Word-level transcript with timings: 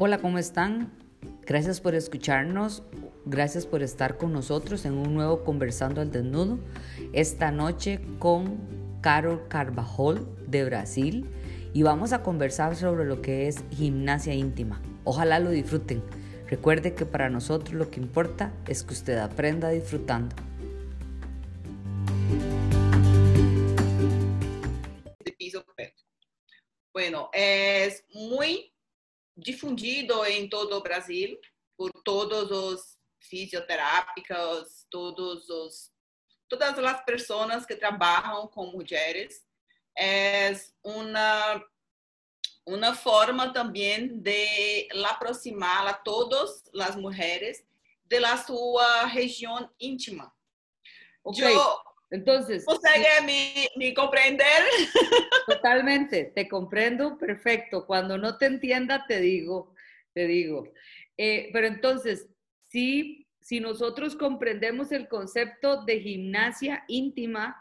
Hola, 0.00 0.18
¿cómo 0.18 0.38
están? 0.38 0.92
Gracias 1.44 1.80
por 1.80 1.96
escucharnos, 1.96 2.84
gracias 3.26 3.66
por 3.66 3.82
estar 3.82 4.16
con 4.16 4.32
nosotros 4.32 4.84
en 4.84 4.92
un 4.92 5.12
nuevo 5.12 5.42
Conversando 5.42 6.00
al 6.00 6.12
Desnudo. 6.12 6.60
Esta 7.12 7.50
noche 7.50 8.00
con 8.20 8.58
Carol 9.00 9.48
Carvajal 9.48 10.24
de 10.46 10.64
Brasil 10.64 11.28
y 11.74 11.82
vamos 11.82 12.12
a 12.12 12.22
conversar 12.22 12.76
sobre 12.76 13.06
lo 13.06 13.22
que 13.22 13.48
es 13.48 13.64
gimnasia 13.72 14.34
íntima. 14.34 14.80
Ojalá 15.02 15.40
lo 15.40 15.50
disfruten. 15.50 16.00
Recuerde 16.46 16.94
que 16.94 17.04
para 17.04 17.28
nosotros 17.28 17.74
lo 17.74 17.90
que 17.90 17.98
importa 17.98 18.52
es 18.68 18.84
que 18.84 18.94
usted 18.94 19.18
aprenda 19.18 19.68
disfrutando. 19.70 20.36
Difundido 30.08 30.24
em 30.24 30.48
todo 30.48 30.76
o 30.76 30.82
Brasil 30.82 31.38
por 31.76 31.92
todos 32.02 32.50
os 32.50 32.98
fisioterápicos, 33.20 34.86
todos 34.90 35.48
os 35.48 35.92
todas 36.48 36.78
as 36.78 37.04
pessoas 37.04 37.66
que 37.66 37.76
trabalham 37.76 38.48
com 38.48 38.66
mulheres. 38.66 39.44
É 39.96 40.52
uma 40.82 41.62
uma 42.66 42.94
forma 42.94 43.52
também 43.52 44.18
de 44.18 44.88
aproximar 45.06 45.86
a 45.86 45.94
todas 45.94 46.62
as 46.80 46.96
mulheres 46.96 47.64
de 48.04 48.18
la 48.18 48.36
sua 48.36 49.06
região 49.06 49.70
íntima. 49.80 50.32
Okay. 51.24 51.54
Yo, 51.54 51.88
Entonces, 52.10 52.64
¿Consegue 52.64 53.20
me, 53.22 53.68
me 53.76 53.92
comprender? 53.92 54.64
Totalmente, 55.46 56.32
te 56.34 56.48
comprendo 56.48 57.18
perfecto. 57.18 57.86
Cuando 57.86 58.16
no 58.16 58.38
te 58.38 58.46
entienda, 58.46 59.04
te 59.06 59.20
digo, 59.20 59.74
te 60.18 60.26
digo. 60.26 60.64
Eh, 61.16 61.48
pero 61.52 61.68
entonces, 61.68 62.28
sí, 62.66 63.28
si 63.40 63.60
nosotros 63.60 64.16
comprendemos 64.16 64.90
el 64.90 65.06
concepto 65.06 65.84
de 65.84 66.00
gimnasia 66.00 66.82
íntima, 66.88 67.56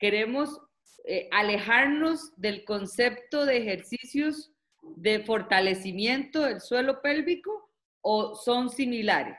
queremos 0.00 0.60
eh, 1.04 1.28
alejarnos 1.30 2.32
del 2.36 2.64
concepto 2.64 3.46
de 3.46 3.58
ejercicios 3.58 4.50
de 4.96 5.20
fortalecimiento 5.20 6.40
del 6.40 6.60
suelo 6.60 7.00
pélvico 7.00 7.70
o 8.00 8.34
son 8.34 8.68
similares? 8.68 9.38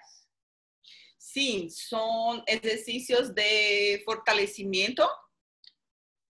Sim, 1.17 1.67
são 1.67 2.45
exercícios 2.47 3.33
de 3.33 4.01
fortalecimento 4.05 5.05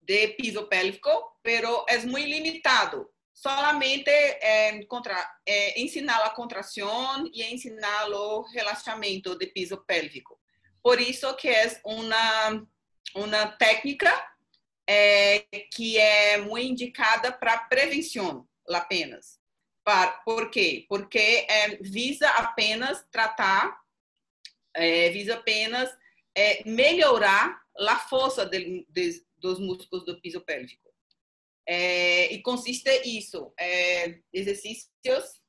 de 0.01 0.29
piso 0.29 0.67
pélvico, 0.69 1.39
pero 1.43 1.85
é 1.87 1.99
muito 1.99 2.29
limitado. 2.29 3.14
Solamente 3.35 4.11
eh, 4.11 4.85
contra, 4.87 5.17
ensinar 5.77 6.25
a 6.25 6.31
contração 6.31 7.29
e 7.33 7.43
ensinar 7.43 8.09
o 8.09 8.43
relaxamento 8.43 9.37
de 9.37 9.49
piso 9.49 9.77
pélvico. 9.85 10.39
Por 10.83 11.01
isso 11.01 11.35
que 11.35 11.49
é 11.49 11.81
uma, 11.85 12.67
uma 13.17 13.47
técnica 13.49 14.13
eh, 14.89 15.45
que 15.73 15.99
é 15.99 16.39
muito 16.39 16.67
indicada 16.67 17.33
para 17.33 17.59
prevenção 17.59 18.47
apenas. 18.69 19.39
Por 20.25 20.51
quê? 20.51 20.87
Porque 20.89 21.47
visa 21.83 22.29
apenas 22.31 23.05
tratar 23.11 23.85
é, 24.75 25.09
visa 25.11 25.35
apenas 25.35 25.89
é, 26.35 26.69
melhorar 26.69 27.63
a 27.79 27.99
força 28.01 28.45
de, 28.45 28.85
de, 28.91 29.25
dos 29.39 29.59
músculos 29.61 30.05
do 30.05 30.21
piso 30.21 30.41
pélvico. 30.41 30.84
É, 31.67 32.33
e 32.33 32.43
consiste 32.43 32.91
isso, 33.05 33.53
é, 33.59 34.21
exercícios. 34.33 35.43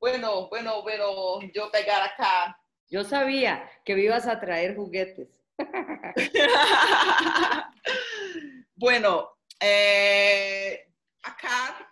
Bueno, 0.00 0.48
bueno, 0.48 0.82
bueno, 0.82 1.40
eu 1.54 1.70
pegar 1.70 2.04
acá. 2.04 2.56
Eu 2.90 3.04
sabia 3.04 3.68
que 3.84 3.94
me 3.94 4.02
ibas 4.02 4.26
a 4.26 4.36
trazer 4.36 4.74
juguetes. 4.74 5.28
bueno, 8.76 9.28
é, 9.60 10.86
acá 11.22 11.90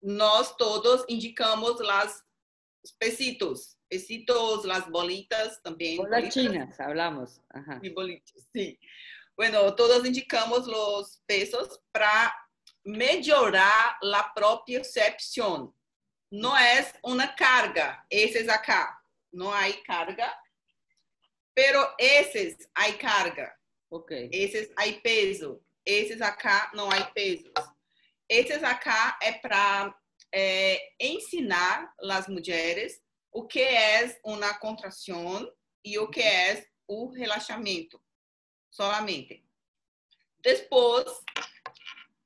nós 0.00 0.56
todos 0.56 1.04
indicamos 1.08 1.80
os 1.80 2.22
pesitos, 2.98 3.76
Besitos, 3.92 4.64
las 4.64 4.90
bolitas 4.90 5.60
también. 5.62 5.98
Bolas 5.98 6.32
chinas, 6.32 6.80
hablamos. 6.80 7.42
Ajá. 7.50 7.78
Y 7.82 7.90
bolitas, 7.90 8.48
sí. 8.50 8.78
Bueno, 9.36 9.74
todos 9.74 10.06
indicamos 10.06 10.66
los 10.66 11.20
pesos 11.26 11.78
para 11.92 12.34
melhorar 12.84 13.96
la 14.02 14.32
propiocepción. 14.34 15.74
No 16.30 16.56
es 16.56 16.92
una 17.02 17.34
carga, 17.34 18.04
ese 18.08 18.40
es 18.40 18.48
acá. 18.48 18.98
No 19.30 19.52
hay 19.52 19.74
carga, 19.82 20.34
pero 21.54 21.94
ese 21.98 22.56
hay 22.74 22.94
carga. 22.94 23.58
Ok. 23.90 24.10
Ese 24.30 24.72
hay 24.76 25.00
peso. 25.00 25.62
Esse 25.84 26.22
acá 26.22 26.70
não 26.74 26.90
há 26.90 27.04
pesos. 27.12 27.52
Esses 28.28 28.62
acá 28.62 29.18
é 29.20 29.32
para 29.32 29.94
é, 30.32 30.94
ensinar 30.98 31.92
as 32.10 32.26
mulheres 32.28 33.02
o 33.30 33.46
que 33.46 33.60
é 33.60 34.20
uma 34.24 34.54
contração 34.54 35.50
e 35.84 35.98
o 35.98 36.08
que 36.08 36.20
é 36.20 36.66
o 36.86 37.08
relaxamento, 37.08 38.00
solamente. 38.70 39.44
Depois 40.38 41.06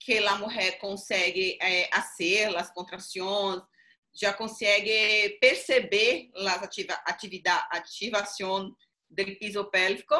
que 0.06 0.18
a 0.18 0.36
mulher 0.36 0.78
consegue 0.78 1.58
é, 1.60 1.90
fazer 1.92 2.56
as 2.56 2.70
contrações, 2.70 3.60
já 4.14 4.32
consegue 4.32 5.36
perceber 5.40 6.30
as 6.36 6.62
atividade, 7.04 7.66
ativação 7.72 8.72
do 9.10 9.36
piso 9.36 9.64
pélvico, 9.68 10.14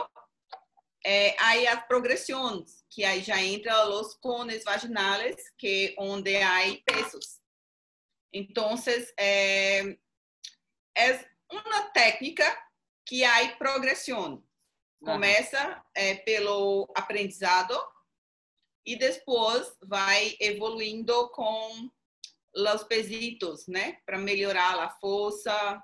é, 1.05 1.37
aí 1.41 1.69
as 1.69 1.87
progressões, 1.87 2.85
que 2.91 3.05
aí 3.05 3.23
já 3.23 3.41
entra 3.41 3.89
os 3.89 4.15
cones 4.15 4.65
vaginais, 4.65 5.37
que 5.57 5.95
onde 5.97 6.37
há 6.37 6.63
pesos. 6.85 7.39
Então, 8.33 8.75
é, 9.17 9.97
é 10.99 11.31
uma 11.49 11.83
técnica 11.91 12.45
que 13.07 13.23
há 13.23 13.55
progressão. 13.57 14.43
Começa 14.99 15.81
é, 15.95 16.17
pelo 16.17 16.91
aprendizado 16.97 17.81
e 18.87 18.97
depois 18.97 19.77
vai 19.83 20.37
evoluindo 20.41 21.29
com 21.31 21.91
os 22.55 22.85
pesitos, 22.85 23.67
né? 23.67 23.99
Para 24.07 24.17
melhorar 24.17 24.79
a 24.79 24.89
força 24.89 25.83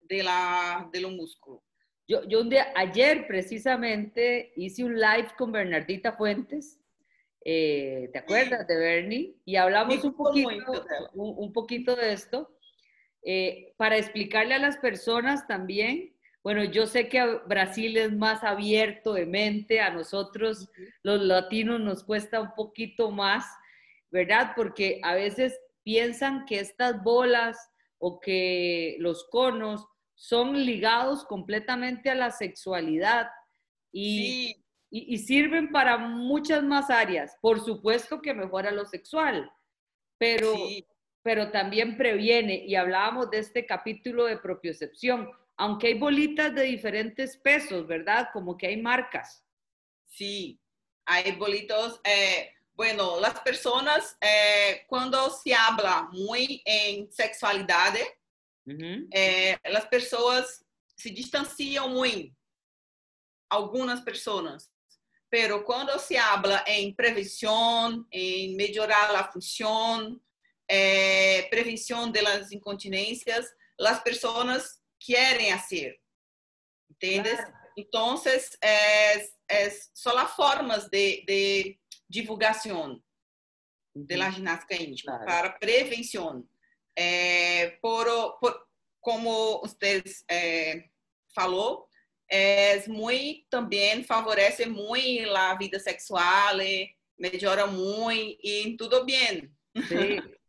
de 0.00 0.22
la, 0.22 0.90
do 0.92 1.10
músculo. 1.10 1.62
Yo, 2.08 2.24
yo 2.24 2.40
un 2.40 2.48
día, 2.48 2.72
ayer 2.74 3.28
precisamente 3.28 4.52
hice 4.56 4.82
un 4.82 4.98
live 4.98 5.28
con 5.38 5.52
Bernardita 5.52 6.16
Fuentes, 6.16 6.80
eh, 7.44 8.08
¿te 8.12 8.18
acuerdas 8.18 8.66
de 8.66 8.76
Bernie? 8.76 9.36
Y 9.44 9.56
hablamos 9.56 10.02
un 10.02 10.14
poquito, 10.14 10.72
un, 11.14 11.34
un 11.38 11.52
poquito 11.52 11.94
de 11.94 12.12
esto. 12.12 12.56
Eh, 13.22 13.74
para 13.76 13.98
explicarle 13.98 14.54
a 14.54 14.58
las 14.58 14.78
personas 14.78 15.46
también, 15.46 16.16
bueno, 16.42 16.64
yo 16.64 16.86
sé 16.86 17.08
que 17.08 17.22
Brasil 17.46 17.96
es 17.96 18.12
más 18.12 18.42
abierto 18.44 19.12
de 19.12 19.26
mente, 19.26 19.80
a 19.80 19.90
nosotros 19.90 20.68
los 21.02 21.20
latinos 21.20 21.80
nos 21.80 22.04
cuesta 22.04 22.40
un 22.40 22.54
poquito 22.54 23.10
más, 23.10 23.44
¿verdad? 24.10 24.52
Porque 24.56 25.00
a 25.02 25.14
veces 25.14 25.58
piensan 25.82 26.46
que 26.46 26.60
estas 26.60 27.02
bolas 27.02 27.58
o 27.98 28.20
que 28.20 28.96
los 29.00 29.28
conos 29.30 29.86
son 30.14 30.64
ligados 30.64 31.24
completamente 31.24 32.10
a 32.10 32.14
la 32.14 32.30
sexualidad 32.30 33.28
y, 33.92 34.56
y, 34.90 35.18
sirven 35.18 35.70
para 35.72 35.98
muchas 35.98 36.62
más 36.62 36.90
áreas. 36.90 37.36
Por 37.40 37.60
supuesto 37.64 38.20
que 38.22 38.34
mejora 38.34 38.70
lo 38.70 38.84
sexual, 38.84 39.50
pero 40.18 40.54
pero 41.22 41.50
también 41.50 41.96
previene. 41.96 42.64
Y 42.66 42.74
hablábamos 42.74 43.30
de 43.30 43.38
este 43.38 43.66
capítulo 43.66 44.24
de 44.24 44.38
propiocepción, 44.38 45.30
aunque 45.60 45.88
hay 45.88 45.94
bolitas 45.94 46.54
de 46.54 46.62
diferentes 46.62 47.36
pesos, 47.36 47.86
¿verdad? 47.86 48.30
Como 48.32 48.56
que 48.56 48.66
hay 48.66 48.78
marcas. 48.78 49.44
Sí, 50.06 50.58
hay 51.04 51.32
bolitos. 51.32 52.00
Eh, 52.02 52.54
bueno, 52.72 53.20
las 53.20 53.38
personas, 53.40 54.16
eh, 54.22 54.86
cuando 54.88 55.28
se 55.28 55.52
habla 55.52 56.08
muy 56.12 56.62
en 56.64 57.12
sexualidad, 57.12 57.92
eh, 58.66 59.58
las 59.64 59.86
personas 59.86 60.64
se 60.96 61.10
distanciam 61.10 61.90
muito, 61.90 62.34
algumas 63.50 64.00
pessoas. 64.00 64.70
Pero 65.28 65.62
quando 65.62 65.98
se 65.98 66.16
habla 66.16 66.64
em 66.66 66.94
prevenção, 66.94 68.06
em 68.10 68.56
melhorar 68.56 69.14
a 69.14 69.30
função, 69.30 70.18
eh, 70.66 71.42
prevenção 71.50 72.10
das 72.10 72.50
incontinências, 72.50 73.46
as 73.78 74.02
pessoas 74.02 74.79
querem 75.00 75.50
fazer, 75.52 75.98
¿entiendes? 76.90 77.36
Claro. 77.36 77.60
Então, 77.76 78.22
é, 78.62 79.16
é 79.48 79.70
só 79.94 80.16
as 80.18 80.34
formas 80.34 80.88
de, 80.88 81.24
de 81.24 81.78
divulgação 82.08 83.02
da 83.94 84.30
ginástica 84.30 84.74
íntima 84.74 85.18
claro. 85.18 85.26
para 85.26 85.50
prevenção. 85.58 86.46
É, 86.96 87.70
por, 87.80 88.38
por, 88.38 88.66
como 89.00 89.60
vocês 89.60 90.24
é, 90.28 90.84
falou, 91.34 91.88
é 92.28 92.86
muito 92.88 93.46
também 93.48 94.04
favorece 94.04 94.66
muito 94.66 95.34
a 95.34 95.54
vida 95.54 95.78
sexual, 95.78 96.56
melhora 97.18 97.66
muito 97.66 98.40
e 98.44 98.76
tudo 98.76 99.04
bem. 99.04 99.50
Sí. 99.88 100.20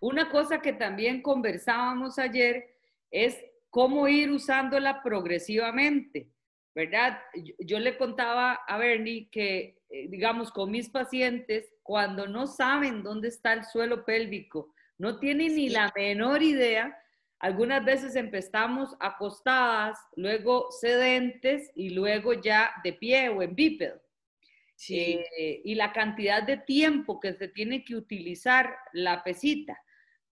Una 0.00 0.30
cosa 0.30 0.60
que 0.60 0.72
también 0.72 1.20
conversábamos 1.20 2.18
ayer 2.18 2.74
es 3.10 3.36
cómo 3.70 4.08
ir 4.08 4.30
usándola 4.30 5.02
progresivamente, 5.02 6.28
¿verdad? 6.74 7.18
Yo, 7.58 7.78
le 7.78 7.96
contaba 7.96 8.60
a 8.66 8.78
Bernie 8.78 9.28
que, 9.30 9.78
eh, 9.88 10.08
digamos, 10.08 10.50
con 10.50 10.70
mis 10.70 10.88
pacientes, 10.88 11.72
cuando 11.82 12.26
no 12.26 12.46
saben 12.46 13.02
dónde 13.02 13.28
está 13.28 13.52
el 13.52 13.64
suelo 13.64 14.04
pélvico, 14.04 14.74
no 14.98 15.18
tienen 15.18 15.56
ni 15.56 15.70
la 15.70 15.90
menor 15.96 16.42
idea, 16.42 16.96
algunas 17.38 17.82
veces 17.84 18.16
empezamos 18.16 18.94
acostadas, 19.00 19.98
luego 20.14 20.70
sedentes 20.70 21.70
y 21.74 21.90
luego 21.90 22.34
ya 22.34 22.70
de 22.84 22.92
pie 22.92 23.30
o 23.30 23.40
en 23.42 23.54
bípedo. 23.54 24.00
Eh, 24.88 25.60
y 25.64 25.74
la 25.74 25.92
cantidad 25.92 26.42
de 26.42 26.56
tiempo 26.56 27.20
que 27.20 27.34
se 27.34 27.48
tiene 27.48 27.84
que 27.84 27.96
utilizar 27.96 28.74
la 28.92 29.22
pesita. 29.22 29.78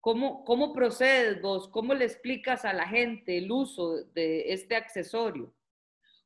¿Cómo, 0.06 0.44
¿Cómo 0.44 0.72
procedes 0.72 1.42
vos? 1.42 1.66
¿Cómo 1.66 1.92
le 1.92 2.04
explicas 2.04 2.64
a 2.64 2.72
la 2.72 2.86
gente 2.86 3.38
el 3.38 3.50
uso 3.50 4.04
de 4.14 4.52
este 4.52 4.76
accesorio? 4.76 5.52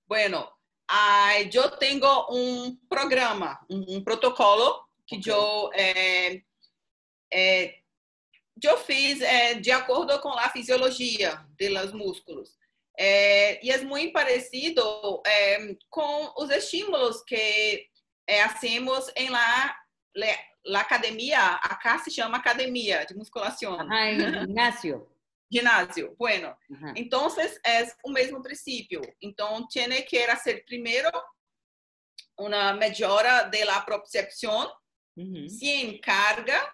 Bueno, 0.05 0.55
yo 1.50 1.79
tengo 1.79 2.27
un 2.29 2.87
programa, 2.91 3.59
un, 3.71 4.05
protocolo 4.05 4.87
que 5.06 5.19
yo, 5.19 5.71
eh, 5.75 6.44
eh, 7.31 7.82
yo 8.55 8.77
fiz 8.77 9.21
de 9.21 9.73
acuerdo 9.73 10.21
con 10.21 10.37
la 10.37 10.50
fisiología 10.50 11.49
de 11.56 11.71
los 11.71 11.94
músculos. 11.94 12.59
y 12.99 13.71
es 13.71 13.83
muy 13.83 14.09
parecido 14.09 15.23
con 15.88 16.29
los 16.37 16.50
estímulos 16.50 17.25
que 17.25 17.91
hacemos 18.44 19.11
en 19.15 19.33
la 19.33 19.75
la 20.65 20.81
academia, 20.81 21.57
acá 21.57 21.99
se 21.99 22.11
llama 22.11 22.39
academia 22.39 23.05
de 23.05 23.15
musculación. 23.15 23.91
Ah, 23.91 24.11
en 24.11 24.47
gimnasio. 24.47 25.09
Ginásio, 25.53 26.15
bueno. 26.17 26.57
Uhum. 26.69 26.93
Então, 26.95 27.27
é 27.67 27.93
o 28.05 28.11
mesmo 28.11 28.41
princípio. 28.41 29.01
Então, 29.21 29.67
tiene 29.67 30.03
que 30.03 30.19
hacer 30.19 30.65
primeiro 30.65 31.11
uma 32.39 32.73
melhora 32.73 33.43
de 33.51 33.65
la 33.65 33.81
percepção 33.81 34.73
uhum. 35.17 35.49
sem 35.49 36.01
carga 36.01 36.73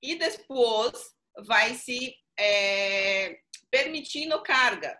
e 0.00 0.14
depois 0.14 1.12
vai 1.44 1.74
se 1.74 2.14
é, 2.38 3.40
permitindo 3.70 4.40
carga. 4.42 4.98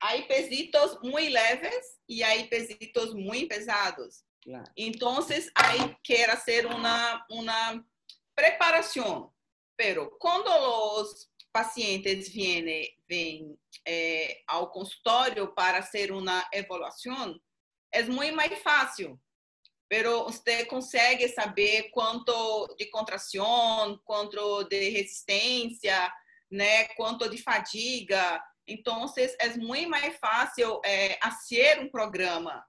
Há 0.00 0.16
pesitos 0.22 1.00
muito 1.02 1.32
leves 1.32 1.84
e 2.08 2.22
há 2.22 2.46
pesitos 2.48 3.12
muito 3.12 3.48
pesados. 3.48 4.22
Claro. 4.46 4.70
Entonces 4.76 5.50
hay 5.56 5.96
que 6.04 6.24
hacer 6.24 6.66
una, 6.68 7.26
una 7.30 7.84
preparación. 8.32 9.28
Pero 9.76 10.16
cuando 10.20 10.50
los 10.50 11.28
pacientes 11.50 12.32
vienen, 12.32 12.86
ven, 13.08 13.58
eh, 13.84 14.44
ao 14.46 14.70
consultório 14.70 15.52
para 15.52 15.78
hacer 15.78 16.12
una 16.12 16.46
evaluación, 16.52 17.42
es 17.90 18.08
muy 18.08 18.30
más 18.30 18.48
fácil. 18.62 19.18
Pero 19.88 20.26
usted 20.26 20.68
consegue 20.68 21.28
saber 21.28 21.90
quanto 21.90 22.74
de 22.78 22.88
contração, 22.88 24.00
quanto 24.04 24.64
de 24.64 24.90
resistência, 24.90 26.12
né, 26.50 26.86
quanto 26.96 27.28
de 27.28 27.38
fadiga. 27.38 28.40
Então, 28.66 29.12
é 29.40 29.56
muito 29.56 29.88
mais 29.88 30.16
fácil 30.18 30.80
é, 30.84 31.18
fazer 31.20 31.80
um 31.80 31.90
programa 31.90 32.64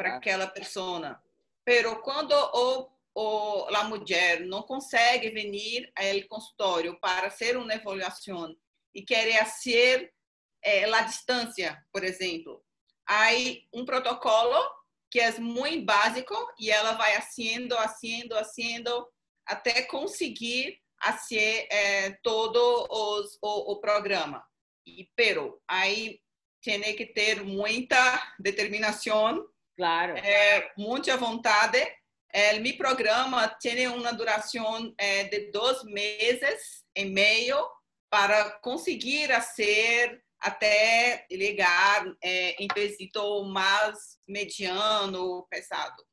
para 0.00 0.16
aquela 0.16 0.46
pessoa. 0.46 1.22
Pero 1.62 2.00
quando 2.00 2.32
o, 2.32 2.88
o, 3.14 3.66
a 3.68 3.84
mulher 3.84 4.40
não 4.46 4.62
consegue 4.62 5.28
vir 5.28 5.92
ao 5.94 6.26
consultório 6.26 6.98
para 6.98 7.30
fazer 7.30 7.58
uma 7.58 7.74
avaliação 7.74 8.56
e 8.94 9.02
querer 9.02 9.44
ser 9.44 10.10
eh, 10.64 10.90
a 10.90 11.02
distância, 11.02 11.84
por 11.92 12.02
exemplo, 12.02 12.64
há 13.06 13.28
um 13.74 13.84
protocolo 13.84 14.56
que 15.10 15.20
é 15.20 15.38
muito 15.38 15.84
básico 15.84 16.34
e 16.58 16.70
ela 16.70 16.92
vai 16.92 17.16
haciendo, 17.16 17.76
haciendo, 17.76 18.34
haciendo 18.38 19.06
até 19.44 19.82
conseguir 19.82 20.80
fazer 21.02 21.68
eh, 21.70 22.18
todo 22.22 22.86
os, 22.90 23.36
o, 23.42 23.72
o 23.72 23.80
programa. 23.80 24.42
E 24.86 25.10
pero 25.14 25.60
aí 25.68 26.22
tem 26.62 26.96
que 26.96 27.04
ter 27.04 27.42
muita 27.42 28.34
determinação 28.38 29.46
Claro. 29.80 30.14
É, 30.18 30.70
muita 30.76 31.16
vontade. 31.16 31.78
É, 32.30 32.58
meu 32.58 32.76
programa 32.76 33.48
tem 33.48 33.88
uma 33.88 34.12
duração 34.12 34.92
é, 34.98 35.24
de 35.24 35.50
dois 35.50 35.82
meses 35.84 36.84
e 36.94 37.06
meio 37.06 37.56
para 38.10 38.50
conseguir 38.60 39.28
fazer 39.28 40.22
até 40.38 41.26
chegar 41.32 42.04
em 42.22 42.68
pesito 42.68 43.44
mais 43.44 44.18
mediano, 44.28 45.46
pesado. 45.48 46.04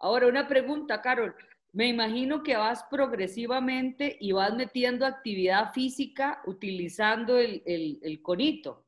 Agora, 0.00 0.28
uma 0.28 0.44
pergunta, 0.44 0.98
Carol. 0.98 1.32
Me 1.72 1.86
imagino 1.86 2.42
que 2.42 2.56
vas 2.56 2.82
progresivamente 2.90 4.16
y 4.20 4.32
vas 4.32 4.54
metiendo 4.54 5.06
actividad 5.06 5.72
física 5.72 6.42
utilizando 6.46 7.38
el, 7.38 7.62
el, 7.64 8.00
el 8.02 8.22
conito. 8.22 8.86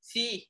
Sí. 0.00 0.48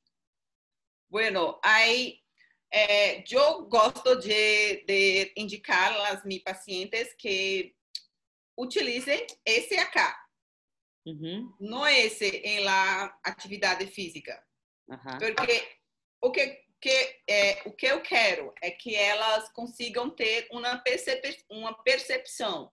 Bueno, 1.09 1.59
hay 1.63 2.23
é, 2.71 3.23
eu 3.31 3.65
gosto 3.65 4.15
de, 4.17 4.83
de 4.85 5.33
indicar 5.35 5.95
às 6.11 6.23
minhas 6.23 6.43
pacientes 6.43 7.13
que 7.15 7.75
utilizem 8.57 9.25
esse 9.45 9.75
aqui, 9.75 10.13
uhum. 11.05 11.53
não 11.59 11.87
esse 11.87 12.25
em 12.25 12.59
la 12.59 13.17
atividade 13.23 13.87
física. 13.87 14.43
Uhum. 14.87 15.17
Porque 15.35 15.79
o 16.21 16.31
que, 16.31 16.61
que, 16.81 17.21
é, 17.27 17.61
o 17.65 17.71
que 17.71 17.87
eu 17.87 18.01
quero 18.01 18.53
é 18.61 18.69
que 18.69 18.95
elas 18.95 19.49
consigam 19.53 20.09
ter 20.09 20.47
uma, 20.51 20.77
percep 20.77 21.43
uma 21.49 21.73
percepção. 21.83 22.71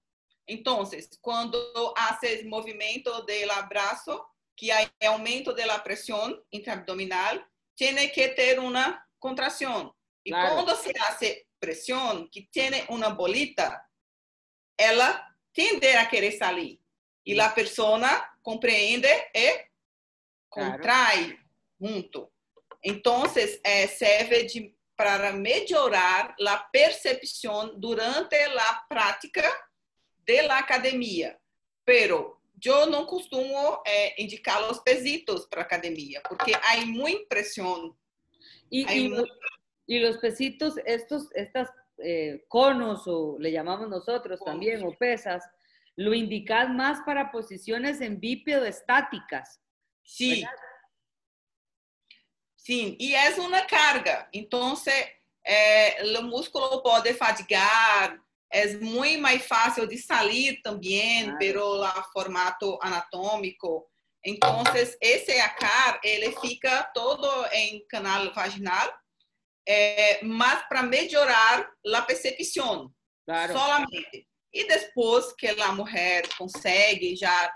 Então, 0.49 0.83
quando 1.21 1.57
haces 1.97 2.45
movimento 2.45 3.11
do 3.23 3.53
abraço, 3.53 4.25
que 4.57 4.71
há 4.71 4.91
aumento 5.07 5.53
da 5.53 5.79
pressão 5.79 6.43
intraabdominal, 6.53 7.43
tem 7.77 8.09
que 8.11 8.29
ter 8.31 8.59
uma 8.59 9.06
contracción. 9.27 9.93
Y 10.25 10.31
claro. 10.31 10.55
cuando 10.55 10.77
se 10.77 10.93
hace 11.09 11.49
presión, 11.59 12.29
que 12.31 12.43
tiene 12.51 12.85
una 12.89 13.09
bolita, 13.09 13.89
ela 14.77 15.37
tiende 15.53 15.97
a 15.97 16.09
querer 16.09 16.37
salir. 16.37 16.81
Y 17.25 17.35
la 17.35 17.55
persona 17.55 18.39
comprende 18.41 19.09
y 19.35 19.49
contrae 20.49 21.27
claro. 21.27 21.39
junto. 21.79 22.33
Entonces, 22.83 23.61
eh, 23.65 23.89
serve 23.89 24.45
de, 24.45 24.77
para 24.95 25.33
melhorar 25.33 26.37
a 26.47 26.69
percepção 26.71 27.79
durante 27.81 28.37
a 28.37 28.85
prática 28.89 29.43
da 30.25 30.59
academia. 30.59 31.39
Pero 31.85 32.41
eu 32.65 32.87
não 32.87 33.05
costumo 33.07 33.83
eh, 33.87 34.23
indicar 34.23 34.71
os 34.71 34.79
pesitos 34.81 35.47
para 35.47 35.63
academia, 35.63 36.21
porque 36.29 36.53
há 36.55 36.77
muita 36.87 37.27
pressão 37.29 37.97
y, 38.71 38.87
y, 39.87 39.99
los 39.99 40.19
pesitos, 40.19 40.75
estos, 40.85 41.29
estas 41.35 41.71
eh, 41.99 42.45
conos, 42.49 43.03
o 43.07 43.37
le 43.39 43.53
llamamos 43.53 43.89
nosotros 43.89 44.41
también, 44.45 44.85
o 44.85 44.93
pesas, 44.93 45.45
lo 45.97 46.13
indicas 46.13 46.69
más 46.69 47.01
para 47.07 47.31
posiciones 47.31 48.01
en 48.01 48.21
bípedo 48.21 48.65
estáticas. 48.65 49.61
Sí. 50.03 50.45
Sí, 52.55 52.97
y 52.99 53.15
es 53.15 53.39
una 53.39 53.67
carga. 53.67 54.29
Entonces, 54.33 54.95
eh, 55.45 55.95
músculo 56.23 56.83
puede 56.83 57.15
fatigar, 57.15 58.21
es 58.51 58.81
muy 58.81 59.19
más 59.19 59.43
fácil 59.43 59.89
de 59.89 59.99
salir 59.99 60.61
también, 60.63 61.25
claro. 61.25 61.37
pero 61.39 61.85
el 61.85 61.91
formato 62.13 62.79
anatómico. 62.83 63.91
Então, 64.27 64.65
esse 65.01 65.39
acar, 65.39 66.01
ele 66.03 66.35
fica 66.41 66.83
todo 66.93 67.29
em 67.53 67.87
canal 67.87 68.35
vaginal, 68.35 68.93
é, 69.65 70.21
mas 70.25 70.67
para 70.69 70.83
melhorar 70.83 71.71
a 71.95 72.03
percepção, 72.03 72.93
claro. 73.25 73.53
solamente. 73.53 74.27
E 74.53 74.67
depois 74.67 75.33
que 75.35 75.47
a 75.47 75.71
mulher 75.71 76.27
consegue 76.37 77.15
já 77.15 77.55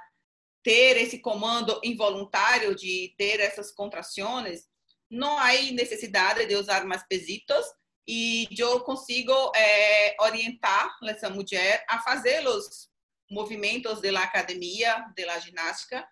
ter 0.62 0.96
esse 0.98 1.18
comando 1.18 1.80
involuntário 1.82 2.72
de 2.76 3.14
ter 3.18 3.40
essas 3.40 3.72
contrações, 3.72 4.68
não 5.10 5.38
há 5.38 5.52
necessidade 5.72 6.46
de 6.46 6.54
usar 6.54 6.84
mais 6.84 7.02
pesitos 7.08 7.66
e 8.06 8.46
eu 8.56 8.80
consigo 8.80 9.32
é, 9.56 10.16
orientar 10.20 10.96
essa 11.04 11.28
mulher 11.28 11.84
a 11.88 12.00
fazê-los 12.00 12.88
movimentos 13.28 14.00
da 14.00 14.20
academia, 14.20 15.04
da 15.16 15.38
ginástica, 15.40 16.06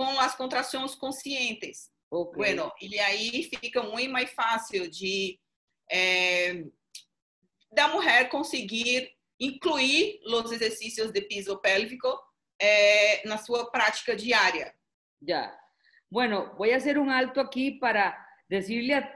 com 0.00 0.18
as 0.18 0.34
contrações 0.34 0.94
conscientes. 0.94 1.90
Okay. 2.10 2.34
Bueno, 2.34 2.72
e 2.80 2.98
aí 3.00 3.42
fica 3.42 3.82
muito 3.82 4.10
mais 4.10 4.30
fácil 4.32 4.90
de 4.90 5.38
é, 5.92 6.64
da 7.70 7.86
mulher 7.88 8.30
conseguir 8.30 9.12
incluir 9.38 10.18
os 10.24 10.50
exercícios 10.52 11.12
de 11.12 11.20
piso 11.20 11.60
pélvico 11.60 12.18
eh, 12.58 13.28
na 13.28 13.36
sua 13.36 13.70
prática 13.70 14.16
diária. 14.16 14.74
Ya. 15.20 15.54
Bueno, 16.10 16.54
voy 16.56 16.70
a 16.70 16.78
hacer 16.78 16.98
un 16.98 17.10
alto 17.10 17.38
aquí 17.38 17.72
para 17.72 18.16
decirle 18.48 18.94
a, 18.94 19.14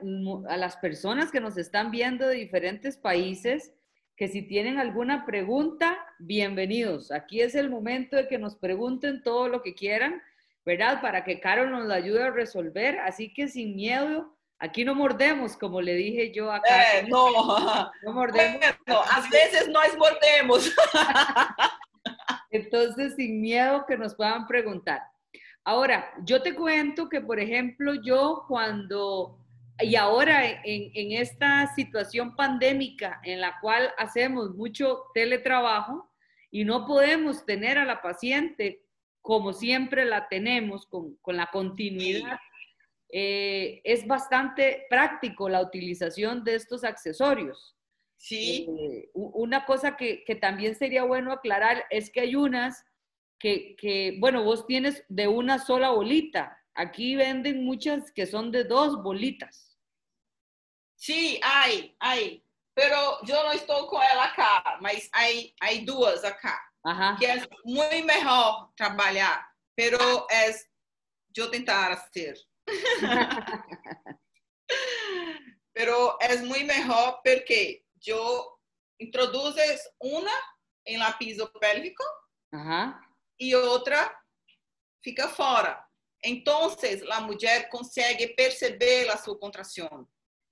a, 0.49 0.57
las 0.59 0.77
personas 0.77 1.31
que 1.33 1.41
nos 1.41 1.57
están 1.57 1.91
viendo 1.91 2.29
de 2.29 2.37
diferentes 2.37 2.99
países 2.99 3.73
que 4.17 4.29
si 4.29 4.43
tienen 4.43 4.79
alguna 4.79 5.25
pregunta, 5.25 5.99
bienvenidos. 6.19 7.11
Aquí 7.11 7.41
es 7.41 7.55
el 7.55 7.71
momento 7.71 8.17
de 8.17 8.29
que 8.29 8.39
nos 8.39 8.55
pregunten 8.55 9.23
todo 9.23 9.49
lo 9.49 9.63
que 9.63 9.75
quieran, 9.75 10.23
¿verdad? 10.65 11.01
Para 11.01 11.25
que 11.25 11.41
Carol 11.41 11.71
nos 11.71 11.87
la 11.87 11.97
ayude 11.97 12.23
a 12.23 12.31
resolver. 12.31 12.99
Así 13.01 13.33
que 13.33 13.49
sin 13.49 13.77
miedo, 13.77 14.35
Aquí 14.65 14.85
no 14.85 14.95
mordemos, 14.95 15.57
como 15.57 15.83
le 15.83 15.95
dije 15.95 16.33
yo 16.33 16.51
acá. 16.51 16.99
Eh, 16.99 17.07
no, 17.09 17.27
no 18.03 18.13
mordemos. 18.13 18.61
Bueno, 18.87 19.03
a 19.11 19.21
veces 19.31 19.69
nos 19.69 19.99
mordemos. 19.99 20.75
Entonces, 22.51 23.15
sin 23.17 23.41
miedo 23.41 23.85
que 23.87 23.99
nos 23.99 24.15
puedan 24.15 24.47
preguntar. 24.47 25.03
Ahora, 25.65 26.11
yo 26.25 26.41
te 26.41 26.55
cuento 26.55 27.09
que, 27.09 27.21
por 27.21 27.41
ejemplo, 27.41 27.95
yo 27.95 28.45
cuando, 28.47 29.39
y 29.81 29.97
ahora 29.97 30.49
en, 30.65 30.91
en 30.95 31.21
esta 31.21 31.75
situación 31.75 32.37
pandémica 32.37 33.21
en 33.25 33.41
la 33.41 33.59
cual 33.61 33.93
hacemos 33.99 34.55
mucho 34.55 35.05
teletrabajo 35.15 36.11
y 36.51 36.65
no 36.65 36.87
podemos 36.87 37.45
tener 37.45 37.77
a 37.77 37.85
la 37.85 38.01
paciente 38.01 38.84
como 39.25 39.55
siempre 39.55 40.05
la 40.05 40.29
tenemos, 40.29 40.87
con, 40.87 41.17
con 41.23 41.39
la 41.39 41.47
continuidad. 41.47 42.39
Eh, 43.09 43.81
es 43.83 44.07
bastante 44.07 44.85
práctico 44.91 45.49
la 45.49 45.63
utilización 45.63 46.45
de 46.45 46.57
estos 46.57 46.85
accesorios. 46.85 47.75
Sí. 48.19 48.69
Eh, 48.69 49.09
una 49.15 49.65
cosa 49.65 49.97
que, 49.97 50.25
que, 50.25 50.35
también 50.35 50.75
sería 50.75 51.05
bueno 51.05 51.33
aclarar 51.33 51.87
es 51.89 52.11
que 52.11 52.21
hay 52.21 52.37
unas 52.37 52.85
que, 53.39 53.75
que, 53.77 54.19
bueno, 54.21 54.45
vos 54.45 54.67
tienes 54.67 55.03
de 55.09 55.27
una 55.27 55.59
sola 55.59 55.89
bolita. 55.89 56.63
Aquí 56.75 57.17
venden 57.17 57.65
muchas 57.65 58.13
que 58.13 58.27
son 58.27 58.51
de 58.51 58.65
dos 58.65 59.03
bolitas. 59.03 59.79
Sí, 60.97 61.41
hay, 61.43 61.97
hay. 61.99 62.45
Pero 62.75 63.25
yo 63.25 63.43
no 63.43 63.53
estoy 63.53 63.87
con 63.87 64.03
ela 64.03 64.25
acá, 64.25 64.77
mas 64.83 65.09
hay, 65.13 65.55
hay 65.61 65.87
duas 65.87 66.23
acá. 66.27 66.61
Ajá. 66.85 67.17
Que 67.19 67.33
es 67.33 67.49
muy 67.65 68.03
mejor 68.03 68.71
trabajar, 68.77 69.45
pero 69.75 70.27
es 70.29 70.71
yo 71.29 71.51
tentar 71.51 71.93
hacer. 71.93 72.39
Pero 75.75 76.17
es 76.21 76.41
muy 76.43 76.63
mejor 76.63 77.19
porque 77.25 77.85
yo 77.97 78.61
introduces 78.99 79.91
una 79.99 80.33
en 80.85 81.01
la 81.01 81.19
piso 81.19 81.53
pélvico 81.53 82.05
Ajá. 82.53 83.01
y 83.37 83.55
otra 83.55 84.17
fica 85.03 85.29
fora. 85.29 85.85
Entonces, 86.23 87.03
la 87.03 87.21
mujer 87.21 87.69
consegue 87.71 88.29
perceber 88.29 89.11
a 89.11 89.19
sua 89.19 89.39
contração. 89.39 90.09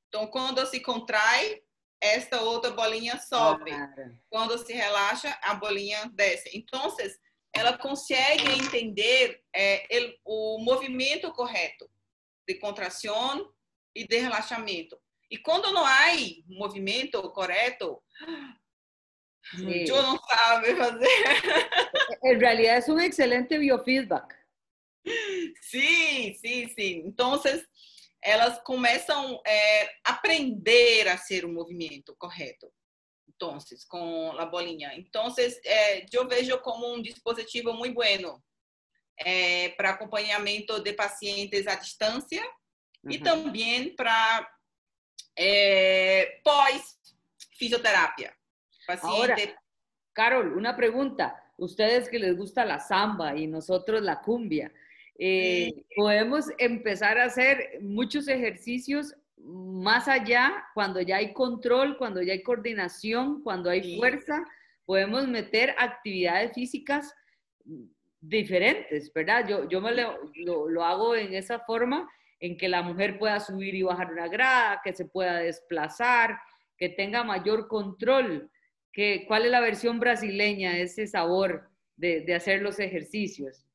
Então, 0.08 0.26
quando 0.26 0.66
se 0.66 0.80
contrai, 0.80 1.61
esta 2.02 2.42
outra 2.42 2.72
bolinha 2.72 3.16
sobe. 3.18 3.70
Claro. 3.70 4.18
Quando 4.28 4.58
se 4.58 4.72
relaxa, 4.72 5.38
a 5.42 5.54
bolinha 5.54 6.10
desce. 6.12 6.50
Então, 6.52 6.94
ela 7.54 7.78
consegue 7.78 8.50
entender 8.50 9.40
é, 9.54 9.86
o 10.24 10.58
movimento 10.58 11.32
correto 11.32 11.88
de 12.46 12.56
contração 12.56 13.52
e 13.94 14.06
de 14.06 14.18
relaxamento. 14.18 14.98
E 15.30 15.38
quando 15.38 15.72
não 15.72 15.86
há 15.86 16.08
movimento 16.48 17.22
correto, 17.30 18.02
sí. 19.54 19.84
eu 19.88 20.02
não 20.02 20.18
sabe 20.18 20.76
fazer. 20.76 21.08
Em 22.24 22.36
realidade, 22.36 22.90
é 22.90 22.92
um 22.92 23.00
excelente 23.00 23.58
biofeedback. 23.58 24.34
Sim, 25.62 26.34
sim, 26.34 26.68
sim. 26.68 27.02
Então, 27.06 27.40
elas 28.22 28.60
começam 28.62 29.40
a 29.44 29.50
é, 29.50 29.94
aprender 30.04 31.08
a 31.08 31.16
ser 31.16 31.44
o 31.44 31.52
movimento 31.52 32.14
correto. 32.16 32.72
Então, 33.28 33.58
com 33.88 34.32
a 34.38 34.46
bolinha. 34.46 34.94
Então, 34.94 35.34
é, 35.64 36.06
eu 36.12 36.28
vejo 36.28 36.56
como 36.58 36.94
um 36.94 37.02
dispositivo 37.02 37.72
muito 37.72 37.94
bueno 37.94 38.40
é, 39.18 39.70
para 39.70 39.90
acompanhamento 39.90 40.80
de 40.80 40.92
pacientes 40.92 41.66
à 41.66 41.74
distância 41.74 42.42
uhum. 43.02 43.10
e 43.10 43.18
também 43.18 43.96
para 43.96 44.48
é, 45.36 46.40
pós-fisioterapia. 46.44 48.32
Paciente... 48.86 49.16
Ahora, 49.16 49.36
Carol, 50.12 50.56
una 50.56 50.76
pregunta. 50.76 51.34
Ustedes 51.56 52.08
que 52.08 52.18
les 52.18 52.36
gusta 52.36 52.64
la 52.64 52.78
samba 52.78 53.34
y 53.36 53.46
nosotros 53.46 54.02
la 54.02 54.20
cumbia, 54.20 54.72
eh, 55.18 55.72
sí. 55.74 55.84
podemos 55.96 56.46
empezar 56.58 57.18
a 57.18 57.24
hacer 57.24 57.78
muchos 57.80 58.28
ejercicios 58.28 59.14
más 59.44 60.08
allá, 60.08 60.64
cuando 60.74 61.00
ya 61.00 61.16
hay 61.16 61.32
control, 61.32 61.96
cuando 61.96 62.22
ya 62.22 62.32
hay 62.32 62.42
coordinación, 62.42 63.42
cuando 63.42 63.70
hay 63.70 63.82
sí. 63.82 63.96
fuerza, 63.96 64.44
podemos 64.84 65.26
meter 65.26 65.74
actividades 65.78 66.52
físicas 66.52 67.14
diferentes, 68.20 69.12
¿verdad? 69.12 69.46
Yo, 69.48 69.68
yo 69.68 69.80
me 69.80 69.92
lo, 69.92 70.30
lo, 70.36 70.68
lo, 70.68 70.84
hago 70.84 71.16
en 71.16 71.34
esa 71.34 71.58
forma 71.60 72.08
en 72.38 72.56
que 72.56 72.68
la 72.68 72.82
mujer 72.82 73.18
pueda 73.18 73.40
subir 73.40 73.74
y 73.74 73.82
bajar 73.82 74.12
una 74.12 74.28
grada, 74.28 74.80
que 74.82 74.92
se 74.92 75.04
pueda 75.04 75.38
desplazar, 75.38 76.38
que 76.76 76.88
tenga 76.88 77.24
mayor 77.24 77.68
control. 77.68 78.50
Que, 78.92 79.24
¿Cuál 79.26 79.46
es 79.46 79.50
la 79.50 79.60
versión 79.60 79.98
brasileña 79.98 80.72
de 80.72 80.82
ese 80.82 81.06
sabor 81.06 81.68
de, 81.96 82.20
de 82.20 82.34
hacer 82.34 82.62
los 82.62 82.78
ejercicios? 82.78 83.66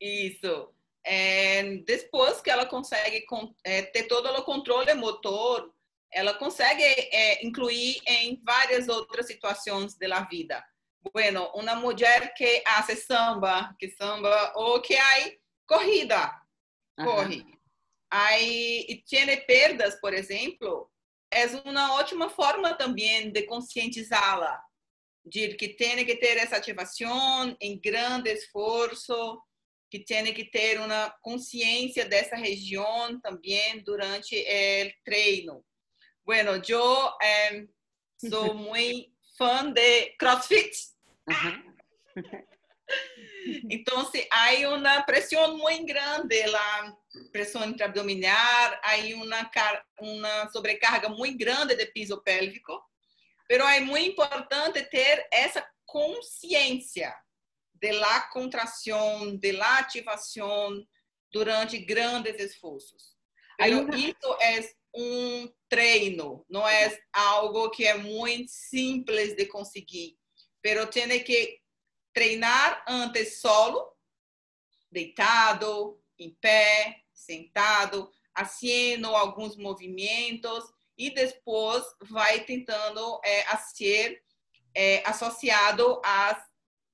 Isso. 0.00 0.72
É, 1.04 1.76
depois 1.86 2.40
que 2.40 2.50
ela 2.50 2.66
consegue 2.66 3.24
é, 3.64 3.82
ter 3.82 4.04
todo 4.04 4.28
o 4.28 4.42
controle 4.42 4.92
motor, 4.94 5.72
ela 6.12 6.34
consegue 6.34 6.82
é, 6.82 7.44
incluir 7.46 8.00
em 8.06 8.40
várias 8.44 8.88
outras 8.88 9.26
situações 9.26 9.96
da 9.96 10.20
vida. 10.22 10.64
bueno, 11.12 11.50
una 11.54 11.74
mujer 11.74 12.32
que 12.36 12.62
hace 12.66 12.96
samba, 12.96 13.74
que 13.78 13.90
samba, 13.90 14.52
o 14.56 14.80
que 14.80 14.96
hay 14.96 15.40
corrida, 15.66 16.42
corre. 16.96 17.44
Aí, 18.10 18.86
e 18.88 19.02
tiene 19.04 19.36
perdas, 19.36 19.96
por 20.00 20.14
exemplo, 20.14 20.90
é 21.30 21.46
uma 21.64 21.94
ótima 21.94 22.30
forma 22.30 22.74
também 22.74 23.30
de 23.30 23.42
conscientizá-la, 23.42 24.62
de 25.24 25.54
que 25.54 25.68
tem 25.68 26.04
que 26.06 26.16
ter 26.16 26.38
essa 26.38 26.56
ativação 26.56 27.54
em 27.60 27.78
grande 27.78 28.30
esforço, 28.30 29.38
que 29.90 29.98
tem 30.00 30.32
que 30.34 30.44
ter 30.44 30.80
uma 30.80 31.10
consciência 31.22 32.04
dessa 32.04 32.36
região 32.36 33.20
também 33.20 33.82
durante 33.82 34.36
o 34.36 35.04
treino. 35.04 35.64
Bueno, 36.24 36.60
eu 36.68 37.12
eh, 37.22 37.66
sou 38.28 38.52
muito 38.54 39.10
fã 39.36 39.72
de 39.72 40.14
CrossFit. 40.18 40.72
Entonces 43.70 44.26
hay 44.30 44.66
una 44.66 45.06
presión 45.06 45.56
muy 45.56 45.84
grande, 45.84 46.46
la 46.48 46.98
presión 47.32 47.70
intraabdominal, 47.70 48.78
hay 48.82 49.14
una, 49.14 49.50
una 50.00 50.50
sobrecarga 50.50 51.08
muy 51.08 51.34
grande 51.34 51.76
de 51.76 51.86
piso 51.86 52.22
pélvico, 52.22 52.84
pero 53.46 53.66
é 53.66 53.80
muito 53.80 54.10
importante 54.10 54.82
ter 54.82 55.26
essa 55.32 55.66
consciência 55.86 57.14
de 57.80 57.92
la 57.92 58.20
contração, 58.22 59.36
de 59.36 59.52
la 59.52 59.78
ativação 59.78 60.86
durante 61.32 61.78
grandes 61.78 62.38
esforços. 62.40 63.16
Pero 63.56 63.94
isso 63.94 64.36
é 64.40 64.70
um 64.94 65.52
treino, 65.68 66.44
não 66.48 66.66
é 66.66 66.98
algo 67.12 67.70
que 67.70 67.84
é 67.84 67.94
muito 67.94 68.50
simples 68.50 69.34
de 69.36 69.46
conseguir 69.46 70.18
pero 70.60 70.86
tiene 70.86 71.20
que 71.20 71.60
treinar 72.12 72.84
antes 72.86 73.40
solo, 73.40 73.96
deitado, 74.90 76.02
em 76.18 76.30
pé, 76.34 77.04
sentado, 77.12 78.10
haciendo 78.34 79.14
alguns 79.14 79.56
movimentos 79.56 80.64
e 80.96 81.10
depois 81.10 81.84
vai 82.02 82.44
tentando 82.44 83.20
é, 83.24 83.46
a 83.46 83.56
ser 83.56 84.22
é, 84.74 85.02
associado 85.08 86.00
a 86.04 86.44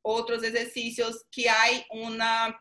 outros 0.04 0.42
exercícios 0.42 1.24
que 1.32 1.48
há 1.48 1.84
uma 1.90 2.54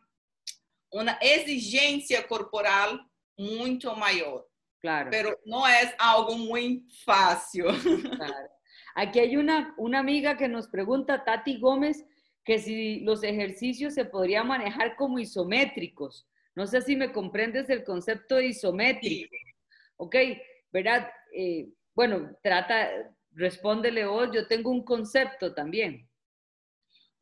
uma 0.93 1.17
exigência 1.21 2.21
corporal 2.23 2.99
muito 3.37 3.93
maior. 3.95 4.45
Claro. 4.79 5.09
Pero 5.09 5.37
não 5.45 5.65
é 5.65 5.95
algo 5.97 6.37
muito 6.37 6.93
fácil. 7.03 7.65
Claro. 8.17 8.53
Aquí 8.95 9.19
hay 9.19 9.37
una, 9.37 9.73
una 9.77 9.99
amiga 9.99 10.37
que 10.37 10.47
nos 10.47 10.67
pregunta, 10.67 11.23
Tati 11.23 11.57
Gómez, 11.57 12.05
que 12.45 12.59
si 12.59 12.99
los 12.99 13.23
ejercicios 13.23 13.95
se 13.95 14.05
podrían 14.05 14.47
manejar 14.47 14.95
como 14.95 15.17
isométricos. 15.17 16.27
No 16.55 16.67
sé 16.67 16.81
si 16.81 16.95
me 16.95 17.11
comprendes 17.11 17.67
el 17.69 17.83
concepto 17.83 18.35
de 18.35 18.47
isométrico. 18.47 19.35
Ok, 19.97 20.15
¿verdad? 20.71 21.09
Eh, 21.35 21.69
bueno, 21.95 22.37
trata, 22.43 22.87
respóndele 23.31 24.05
vos, 24.05 24.29
yo 24.31 24.47
tengo 24.47 24.69
un 24.69 24.83
concepto 24.83 25.55
también. 25.55 26.07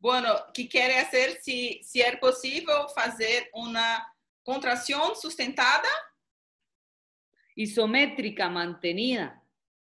Bueno, 0.01 0.35
¿qué 0.53 0.67
quiere 0.67 0.97
hacer 0.97 1.39
si, 1.41 1.81
si 1.83 2.01
es 2.01 2.17
posible 2.17 2.73
hacer 2.97 3.49
una 3.53 4.13
contracción 4.43 5.15
sustentada? 5.15 5.87
Isométrica, 7.55 8.49
mantenida. 8.49 9.41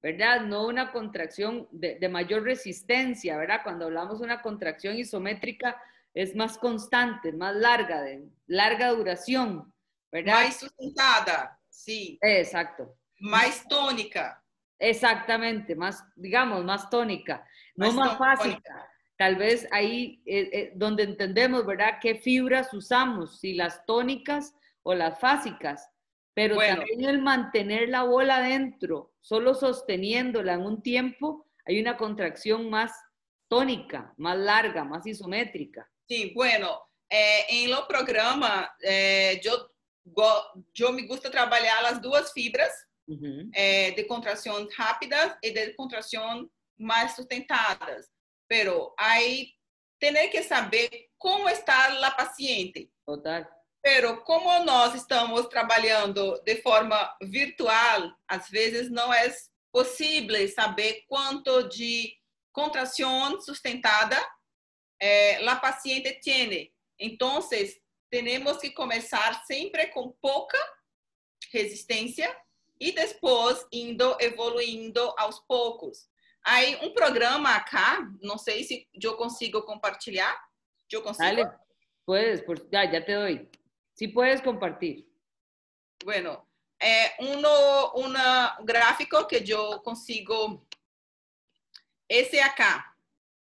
¿verdad? 0.06 0.42
No 0.42 0.66
una 0.66 0.92
contracción 0.92 1.66
de, 1.73 2.08
mayor 2.08 2.44
resistencia, 2.44 3.37
¿verdad? 3.37 3.62
Cuando 3.64 3.87
hablamos 3.87 4.20
de 4.20 4.25
una 4.25 4.40
contracción 4.40 4.96
isométrica 4.96 5.82
es 6.14 6.37
más 6.37 6.58
constante, 6.58 7.32
más 7.32 7.56
larga, 7.56 8.02
de 8.02 8.25
larga 8.46 8.90
duración, 8.90 9.75
¿verdad? 10.12 10.44
Más 10.44 10.61
sustentada, 10.61 11.58
sí. 11.68 12.20
Exacto. 12.23 12.96
Más 13.18 13.66
tónica. 13.66 14.40
Exactamente, 14.78 15.75
más, 15.75 16.04
digamos, 16.14 16.64
más 16.64 16.88
tónica, 16.88 17.44
no 17.75 17.90
más, 17.92 18.16
fácil. 18.16 18.62
Tal 19.16 19.37
vez 19.37 19.66
ahí 19.70 20.23
eh, 20.26 20.50
eh, 20.52 20.73
donde 20.75 21.04
entendemos, 21.04 21.64
¿verdad? 21.64 21.99
¿Qué 22.00 22.16
fibras 22.16 22.73
usamos? 22.75 23.40
Si 23.40 23.54
las 23.54 23.85
tónicas 23.87 24.54
o 24.82 24.94
las 24.94 25.18
fásicas. 25.18 25.88
Pero 26.35 26.58
también 26.58 27.02
el 27.04 27.23
mantener 27.23 27.88
la 27.88 28.02
bola 28.02 28.40
dentro, 28.40 29.14
solo 29.23 29.54
sosteniéndola 29.54 30.52
en 30.52 30.66
un 30.66 30.82
tiempo, 30.82 31.46
hay 31.64 31.80
una 31.80 31.96
contracción 31.96 32.68
más 32.68 32.92
tónica, 33.49 34.12
más 34.18 34.37
larga, 34.37 34.85
más 34.85 35.06
isométrica. 35.06 35.90
Sí, 36.06 36.32
bueno, 36.35 36.78
eh, 37.08 37.46
en 37.49 37.70
lo 37.70 37.88
programa, 37.88 38.70
eh, 38.82 39.40
yo, 39.42 39.73
yo 40.75 40.92
me 40.92 41.06
gusta 41.06 41.30
trabajar 41.30 41.82
las 41.82 42.02
dos 42.02 42.32
fibras 42.35 42.87
de 43.06 44.04
contracción 44.06 44.68
rápidas 44.76 45.38
y 45.40 45.52
de 45.52 45.75
contracción 45.75 46.50
más 46.76 47.16
sustentadas. 47.16 48.11
Pero 48.48 48.94
hay 48.96 49.54
tener 49.98 50.30
que 50.30 50.42
saber 50.42 51.10
cómo 51.18 51.48
está 51.48 51.88
la 51.94 52.16
paciente. 52.16 52.90
Total. 53.04 53.48
Pero 53.82 54.24
como 54.24 54.64
nós 54.64 54.94
estamos 54.94 55.48
trabalhando 55.48 56.42
de 56.42 56.56
forma 56.56 57.16
virtual, 57.22 58.16
às 58.26 58.48
vezes 58.50 58.90
não 58.90 59.12
é 59.12 59.32
possível 59.72 60.48
saber 60.48 61.04
quanto 61.08 61.68
de 61.68 62.16
contração 62.52 63.40
sustentada 63.40 64.16
eh, 65.00 65.46
a 65.46 65.56
paciente 65.56 66.20
tem. 66.20 66.72
Então, 66.98 67.40
temos 68.10 68.56
que 68.58 68.70
começar 68.70 69.44
sempre 69.44 69.88
com 69.88 70.10
pouca 70.20 70.58
resistência 71.52 72.34
e 72.80 72.92
depois 72.92 73.66
indo 73.70 74.16
evoluindo 74.20 75.14
aos 75.18 75.38
poucos. 75.40 76.08
Aí 76.48 76.76
um 76.76 76.92
programa 76.94 77.56
acá, 77.56 78.08
não 78.22 78.38
sei 78.38 78.62
se 78.62 78.88
eu 79.02 79.16
consigo 79.16 79.62
compartilhar. 79.62 80.32
Eu 80.88 81.02
consigo. 81.02 81.24
Dale, 81.24 81.44
puedes, 82.04 82.40
por, 82.40 82.56
ya, 82.70 82.84
ya 82.84 83.04
te 83.04 83.14
doy. 83.14 83.50
Si 83.94 84.06
puedes 84.06 84.40
compartir. 84.40 85.08
Bueno, 86.04 86.46
uno, 87.18 87.92
un 87.94 88.14
gráfico 88.64 89.26
que 89.26 89.42
yo 89.42 89.82
consigo, 89.82 90.64
ese 92.08 92.40
acá, 92.40 92.96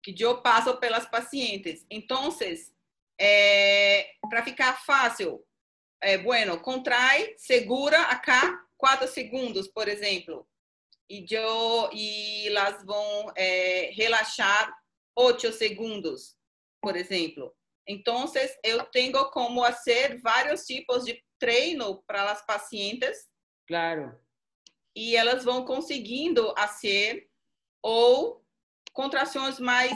que 0.01 0.15
yo 0.15 0.41
paso 0.41 0.79
pelas 0.79 1.09
pacientes. 1.09 1.85
Entonces, 1.91 2.73
eh, 3.19 4.07
para 4.31 4.45
ficar 4.45 4.79
fácil, 4.79 5.45
eh, 6.01 6.19
bueno, 6.19 6.63
contrai, 6.63 7.35
segura 7.37 8.13
acá 8.13 8.65
cuatro 8.77 9.09
segundos, 9.09 9.69
por 9.69 9.89
ejemplo. 9.89 10.47
Y 11.09 11.25
yo, 11.25 11.89
y 11.93 12.49
las 12.51 12.85
vão 12.85 13.33
eh, 13.37 13.93
relaxar 13.97 14.75
ocho 15.15 15.53
segundos, 15.53 16.37
por 16.81 16.97
ejemplo. 16.97 17.55
Então, 17.87 18.25
eu 18.65 18.85
tenho 18.87 19.31
como 19.31 19.63
fazer 19.63 20.21
vários 20.21 20.65
tipos 20.65 21.05
de 21.05 21.23
treino 21.39 22.03
para 22.07 22.31
as 22.33 22.45
pacientes. 22.45 23.29
Claro. 23.69 24.19
E 24.95 25.15
elas 25.15 25.45
vão 25.45 25.65
conseguindo 25.65 26.53
fazer 26.57 27.31
ou 27.83 28.45
contrações 28.93 29.61
mais 29.61 29.93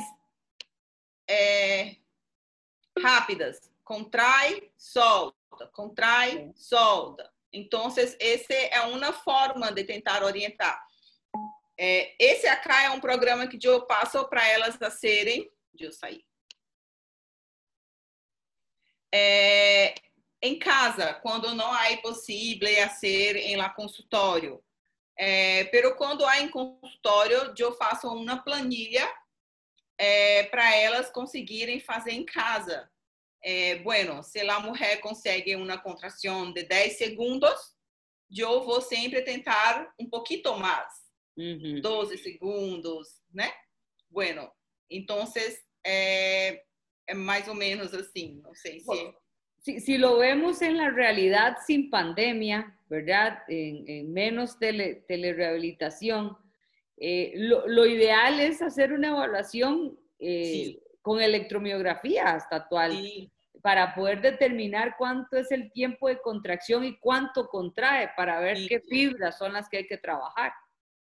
é, 1.28 1.96
rápidas. 2.98 3.70
Contrai, 3.82 4.70
solta, 4.76 5.66
contrai, 5.72 6.52
solta. 6.54 7.32
Então, 7.52 7.88
essa 7.88 8.54
é 8.54 8.80
uma 8.82 9.12
forma 9.12 9.72
de 9.72 9.82
tentar 9.82 10.22
orientar. 10.22 10.86
É, 11.80 12.14
esse 12.18 12.46
acá 12.46 12.82
é 12.82 12.90
um 12.90 13.00
programa 13.00 13.46
que 13.46 13.58
eu 13.66 13.86
passo 13.86 14.28
para 14.28 14.46
elas 14.46 14.76
serem. 14.98 15.50
Deixa 15.72 15.86
eu 15.86 15.92
sair 15.92 16.24
é, 19.12 19.94
em 20.42 20.58
casa, 20.58 21.14
quando 21.14 21.54
não 21.54 21.76
é 21.76 21.96
possível 21.98 22.68
fazer 22.88 23.36
em 23.36 23.56
lá 23.56 23.68
consultório. 23.70 24.62
É, 25.18 25.64
pero 25.64 25.96
quando 25.96 26.24
há 26.24 26.40
em 26.40 26.48
consultório, 26.48 27.52
eu 27.58 27.74
faço 27.74 28.08
uma 28.08 28.42
planilha 28.42 29.06
é, 29.98 30.44
para 30.44 30.74
elas 30.76 31.10
conseguirem 31.10 31.78
fazer 31.78 32.12
em 32.12 32.24
casa. 32.24 32.90
É, 33.42 33.76
bueno, 33.76 34.22
se 34.22 34.40
a 34.40 34.60
mulher 34.60 35.00
consegue 35.00 35.56
uma 35.56 35.78
contração 35.78 36.52
de 36.52 36.62
10 36.62 36.96
segundos, 36.96 37.74
eu 38.34 38.64
vou 38.64 38.80
sempre 38.80 39.22
tentar 39.22 39.92
um 39.98 40.08
pouquinho 40.08 40.56
mais, 40.58 41.09
uhum. 41.36 41.80
12 41.80 42.18
segundos, 42.18 43.20
né? 43.32 43.50
Bueno, 44.08 44.50
então, 44.88 45.24
é, 45.84 46.62
más 47.14 47.48
o 47.48 47.54
menos 47.54 47.94
así, 47.94 48.40
no 48.42 48.54
sé 48.54 48.80
si... 49.60 49.80
si... 49.80 49.98
lo 49.98 50.18
vemos 50.18 50.62
en 50.62 50.76
la 50.76 50.90
realidad 50.90 51.56
sin 51.66 51.90
pandemia, 51.90 52.76
¿verdad? 52.88 53.38
En, 53.48 54.12
menos 54.12 54.58
tele, 54.58 55.04
telerehabilitación, 55.06 56.36
eh, 56.96 57.32
lo, 57.36 57.86
ideal 57.86 58.40
es 58.40 58.60
hacer 58.60 58.92
una 58.92 59.08
evaluación 59.08 59.98
eh, 60.18 60.78
con 61.00 61.20
electromiografía 61.20 62.24
hasta 62.24 62.56
actual 62.56 63.30
para 63.62 63.94
poder 63.94 64.20
determinar 64.20 64.96
cuánto 64.98 65.36
es 65.36 65.50
el 65.50 65.72
tiempo 65.72 66.08
de 66.08 66.20
contracción 66.20 66.84
y 66.84 66.98
cuánto 66.98 67.48
contrae 67.48 68.10
para 68.16 68.40
ver 68.40 68.58
qué 68.68 68.80
fibras 68.80 69.38
son 69.38 69.52
las 69.52 69.68
que 69.68 69.78
hay 69.78 69.86
que 69.86 69.98
trabajar. 69.98 70.52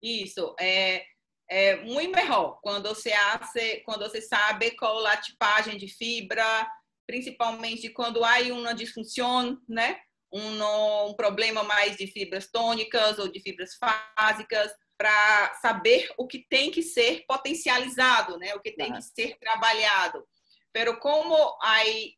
Eso. 0.02 0.54
Eh, 0.60 1.04
é 1.50 1.76
muito 1.76 2.14
melhor 2.14 2.60
quando 2.62 2.88
você 2.88 3.12
hace, 3.12 3.80
quando 3.84 4.00
você 4.00 4.20
sabe 4.20 4.72
qual 4.72 5.04
a 5.06 5.16
tipagem 5.16 5.78
de 5.78 5.88
fibra, 5.88 6.70
principalmente 7.06 7.88
quando 7.88 8.22
há 8.22 8.38
uma 8.52 8.74
disfunção, 8.74 9.58
né? 9.66 9.98
Um, 10.30 11.08
um 11.08 11.14
problema 11.14 11.62
mais 11.62 11.96
de 11.96 12.06
fibras 12.06 12.50
tônicas 12.50 13.18
ou 13.18 13.28
de 13.28 13.40
fibras 13.40 13.76
fásicas, 13.76 14.70
para 14.98 15.54
saber 15.62 16.12
o 16.18 16.26
que 16.26 16.44
tem 16.50 16.70
que 16.70 16.82
ser 16.82 17.24
potencializado, 17.26 18.36
né? 18.36 18.54
O 18.54 18.60
que 18.60 18.72
tem 18.72 18.92
que 18.92 19.00
ser 19.00 19.38
trabalhado. 19.38 20.26
Pero 20.72 20.98
como 20.98 21.56
aí 21.62 22.14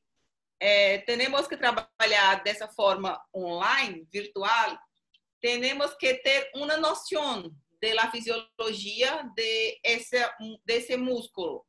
é, 0.59 0.99
temos 0.99 1.47
que 1.47 1.57
trabalhar 1.57 2.43
dessa 2.43 2.66
forma 2.69 3.23
online, 3.35 4.09
virtual, 4.11 4.79
temos 5.40 5.95
que 5.95 6.14
ter 6.14 6.51
uma 6.55 6.77
noção 6.79 7.55
de 7.81 7.95
la 7.95 8.11
fisiologia 8.11 9.31
de 9.35 9.81
esse, 9.83 10.16
desse 10.64 10.97
músculo. 10.97 11.64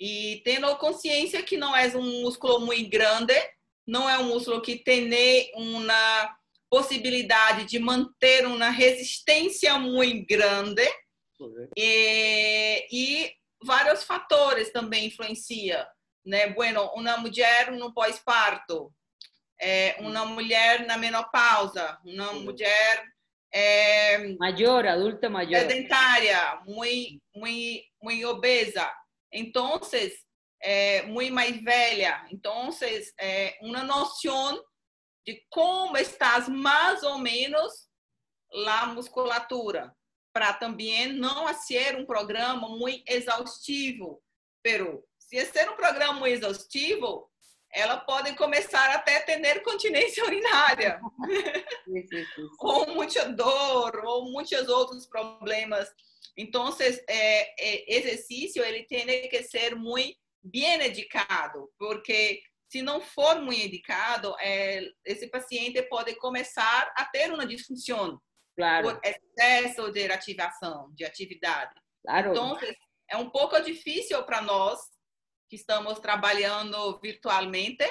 E 0.00 0.40
tendo 0.44 0.76
consciência 0.76 1.42
que 1.42 1.56
não 1.56 1.74
é 1.76 1.88
um 1.96 2.22
músculo 2.22 2.60
muito 2.60 2.88
grande, 2.88 3.34
não 3.86 4.08
é 4.08 4.18
um 4.18 4.28
músculo 4.28 4.60
que 4.60 4.76
tem 4.76 5.50
uma 5.54 6.36
possibilidade 6.70 7.64
de 7.64 7.78
manter 7.78 8.46
uma 8.46 8.70
resistência 8.70 9.76
muito 9.78 10.26
grande. 10.26 10.86
E, 11.76 12.86
e 12.92 13.32
vários 13.62 14.04
fatores 14.04 14.70
também 14.70 15.06
influenciam. 15.06 15.84
Né? 16.24 16.48
Bueno, 16.50 16.84
uma 16.94 17.16
mulher 17.16 17.72
no 17.72 17.92
pós-parto, 17.92 18.92
é, 19.60 19.96
uma 20.00 20.24
mulher 20.26 20.86
na 20.86 20.96
menopausa, 20.96 21.98
uma 22.04 22.32
mulher 22.34 23.04
eh, 23.50 24.36
mayor, 24.38 24.86
adulta 24.86 25.28
mayor. 25.28 25.60
Sedentaria, 25.60 26.60
muy, 26.66 27.20
muy, 27.34 27.90
muy 28.00 28.24
obesa. 28.24 28.92
Entonces, 29.30 30.26
eh, 30.60 31.04
muy 31.06 31.30
más 31.30 31.62
velha. 31.62 32.26
Entonces, 32.30 33.14
eh, 33.18 33.56
una 33.60 33.84
noción 33.84 34.58
de 35.26 35.46
cómo 35.50 35.96
estás 35.96 36.48
más 36.48 37.02
o 37.04 37.18
menos 37.18 37.88
la 38.50 38.86
musculatura, 38.86 39.94
para 40.32 40.54
também 40.54 41.12
não 41.12 41.52
ser 41.54 41.96
um 41.96 42.06
programa 42.06 42.68
muito 42.68 43.02
exaustivo, 43.06 44.22
pero 44.62 45.04
se 45.18 45.44
ser 45.46 45.68
um 45.68 45.76
programa 45.76 46.20
muito 46.20 46.34
exaustivo, 46.34 47.30
ela 47.72 47.98
pode 47.98 48.34
começar 48.34 48.94
até 48.94 49.16
a 49.16 49.22
ter 49.22 49.62
continência 49.62 50.24
urinária, 50.24 51.00
ou 52.60 52.94
muita 52.94 53.28
dor, 53.32 54.04
ou 54.04 54.30
muitos 54.30 54.68
outros 54.68 55.06
problemas. 55.06 55.88
Então, 56.36 56.74
é, 57.08 57.94
exercício 57.96 58.62
ele 58.62 58.84
tem 58.84 59.28
que 59.28 59.42
ser 59.42 59.74
muito 59.74 60.16
bem 60.42 60.86
indicado, 60.86 61.68
porque 61.78 62.40
se 62.70 62.82
não 62.82 63.00
for 63.00 63.40
muito 63.40 63.66
indicado, 63.66 64.34
é, 64.40 64.82
esse 65.04 65.26
paciente 65.28 65.82
pode 65.82 66.14
começar 66.16 66.92
a 66.96 67.04
ter 67.06 67.32
uma 67.32 67.46
disfunção 67.46 68.20
claro. 68.56 68.88
por 68.88 69.00
excesso 69.02 69.90
de 69.90 70.04
ativação, 70.10 70.90
de 70.94 71.04
atividade. 71.04 71.74
Claro. 72.04 72.30
Então, 72.30 72.58
é 73.10 73.16
um 73.16 73.30
pouco 73.30 73.58
difícil 73.60 74.22
para 74.24 74.42
nós 74.42 74.78
que 75.48 75.56
estamos 75.56 75.98
trabalhando 75.98 76.98
virtualmente 77.00 77.84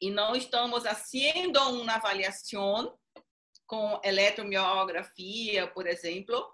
e 0.00 0.10
não 0.10 0.36
estamos 0.36 0.84
fazendo 0.84 1.58
uma 1.80 1.94
avaliação 1.94 2.96
com 3.66 4.00
eletromiografia, 4.04 5.66
por 5.68 5.86
exemplo, 5.86 6.46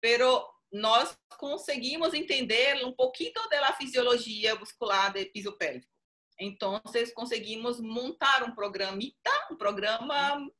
pero 0.00 0.46
nós 0.72 1.16
conseguimos 1.36 2.14
entender 2.14 2.84
um 2.84 2.92
pouquinho 2.92 3.32
da 3.50 3.72
fisiologia 3.72 4.54
muscular 4.56 5.12
do 5.12 5.24
piso 5.30 5.52
pélvico. 5.56 5.90
Então, 6.38 6.80
conseguimos 7.14 7.80
montar 7.80 8.42
um 8.44 8.54
programita, 8.54 9.30
um 9.50 9.56
programa 9.56 10.50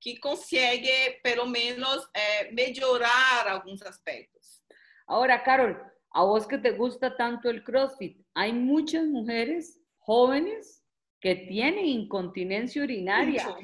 que 0.00 0.18
consegue, 0.18 1.20
pelo 1.22 1.46
menos, 1.46 2.08
é, 2.14 2.50
melhorar 2.52 3.48
alguns 3.48 3.82
aspectos. 3.82 4.62
Agora, 5.06 5.38
Carol, 5.38 5.76
a 6.14 6.24
vos 6.24 6.46
que 6.46 6.58
te 6.58 6.72
gusta 6.72 7.16
tanto 7.16 7.50
el 7.50 7.64
CrossFit, 7.64 8.20
hay 8.34 8.52
muchas 8.52 9.04
mujeres 9.04 9.80
jóvenes 9.98 10.82
que 11.22 11.36
tienen 11.36 11.86
incontinencia 11.86 12.82
urinaria, 12.82 13.56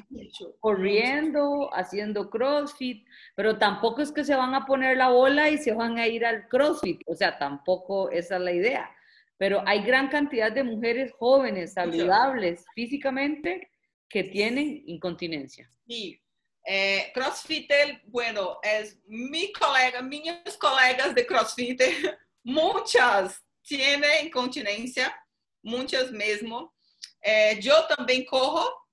corriendo, 0.61 1.69
haciendo 1.73 2.29
CrossFit, 2.29 3.05
pero 3.35 3.57
tampoco 3.57 4.01
es 4.01 4.13
que 4.13 4.23
se 4.23 4.33
van 4.33 4.55
a 4.55 4.65
poner 4.65 4.95
la 4.95 5.09
bola 5.09 5.49
y 5.49 5.57
se 5.57 5.73
van 5.73 5.97
a 5.97 6.07
ir 6.07 6.25
al 6.25 6.47
CrossFit, 6.47 7.01
o 7.05 7.15
sea, 7.15 7.37
tampoco 7.37 8.09
esa 8.11 8.37
es 8.37 8.41
la 8.41 8.53
idea. 8.53 8.89
Pero 9.37 9.61
hay 9.65 9.83
gran 9.83 10.07
cantidad 10.07 10.51
de 10.51 10.63
mujeres 10.63 11.11
jóvenes, 11.19 11.73
saludables 11.73 12.65
físicamente, 12.73 13.69
que 14.07 14.23
tienen 14.23 14.83
incontinencia. 14.85 15.69
Sí. 15.85 16.19
Eh, 16.65 17.11
CrossFit, 17.13 17.71
bueno, 18.05 18.59
es 18.63 19.01
mi 19.05 19.51
colega, 19.51 20.01
mis 20.01 20.57
colegas 20.57 21.13
de 21.13 21.25
CrossFit, 21.25 21.81
muchas 22.49 23.41
tienen 23.61 24.27
incontinencia, 24.27 25.15
muchas 25.63 26.11
mesmo. 26.11 26.73
Eh, 27.21 27.59
yo 27.61 27.85
también 27.87 28.25
corro, 28.25 28.87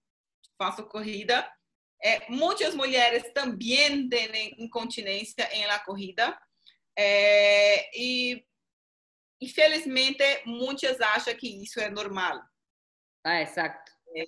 faço 0.59 0.88
corrida. 0.88 1.53
Eh, 1.99 2.21
muchas 2.29 2.75
mujeres 2.75 3.33
también 3.33 4.09
tienen 4.09 4.53
incontinencia 4.59 5.49
en 5.53 5.66
la 5.66 5.83
corrida. 5.83 6.40
y 7.92 8.42
infelizmente, 9.38 10.42
muitas 10.47 10.99
acham 11.01 11.37
que 11.37 11.47
isso 11.47 11.79
é 11.79 11.90
normal. 11.90 12.42
Ah, 13.23 13.42
exato. 13.42 13.92
É, 14.14 14.25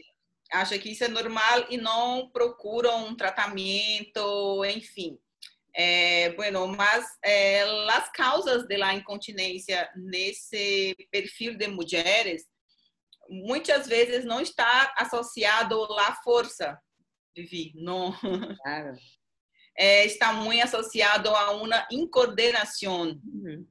acham 0.53 0.79
que 0.79 0.91
isso 0.91 1.05
é 1.05 1.09
normal 1.09 1.67
e 1.71 1.79
não 1.79 2.31
procuram 2.31 3.07
um 3.07 3.17
tratamento, 3.17 4.64
enfim. 4.67 5.19
É, 5.74 6.31
bueno, 6.31 6.66
mas 6.66 7.07
é, 7.24 7.62
as 7.90 8.11
causas 8.11 8.66
da 8.66 8.94
incontinência 8.94 9.88
nesse 9.94 10.96
perfil 11.11 11.57
de 11.57 11.68
mulheres 11.68 12.44
muitas 13.28 13.87
vezes 13.87 14.24
não 14.24 14.40
está 14.40 14.94
associado 14.96 15.81
à 15.98 16.14
força, 16.24 16.78
Vivi, 17.37 17.72
não. 17.74 18.12
Claro. 18.62 18.96
É, 19.76 20.04
está 20.07 20.33
muito 20.33 20.64
associado 20.64 21.28
a 21.28 21.52
uma 21.52 21.87
incoordenação. 21.92 23.20
Uhum 23.24 23.64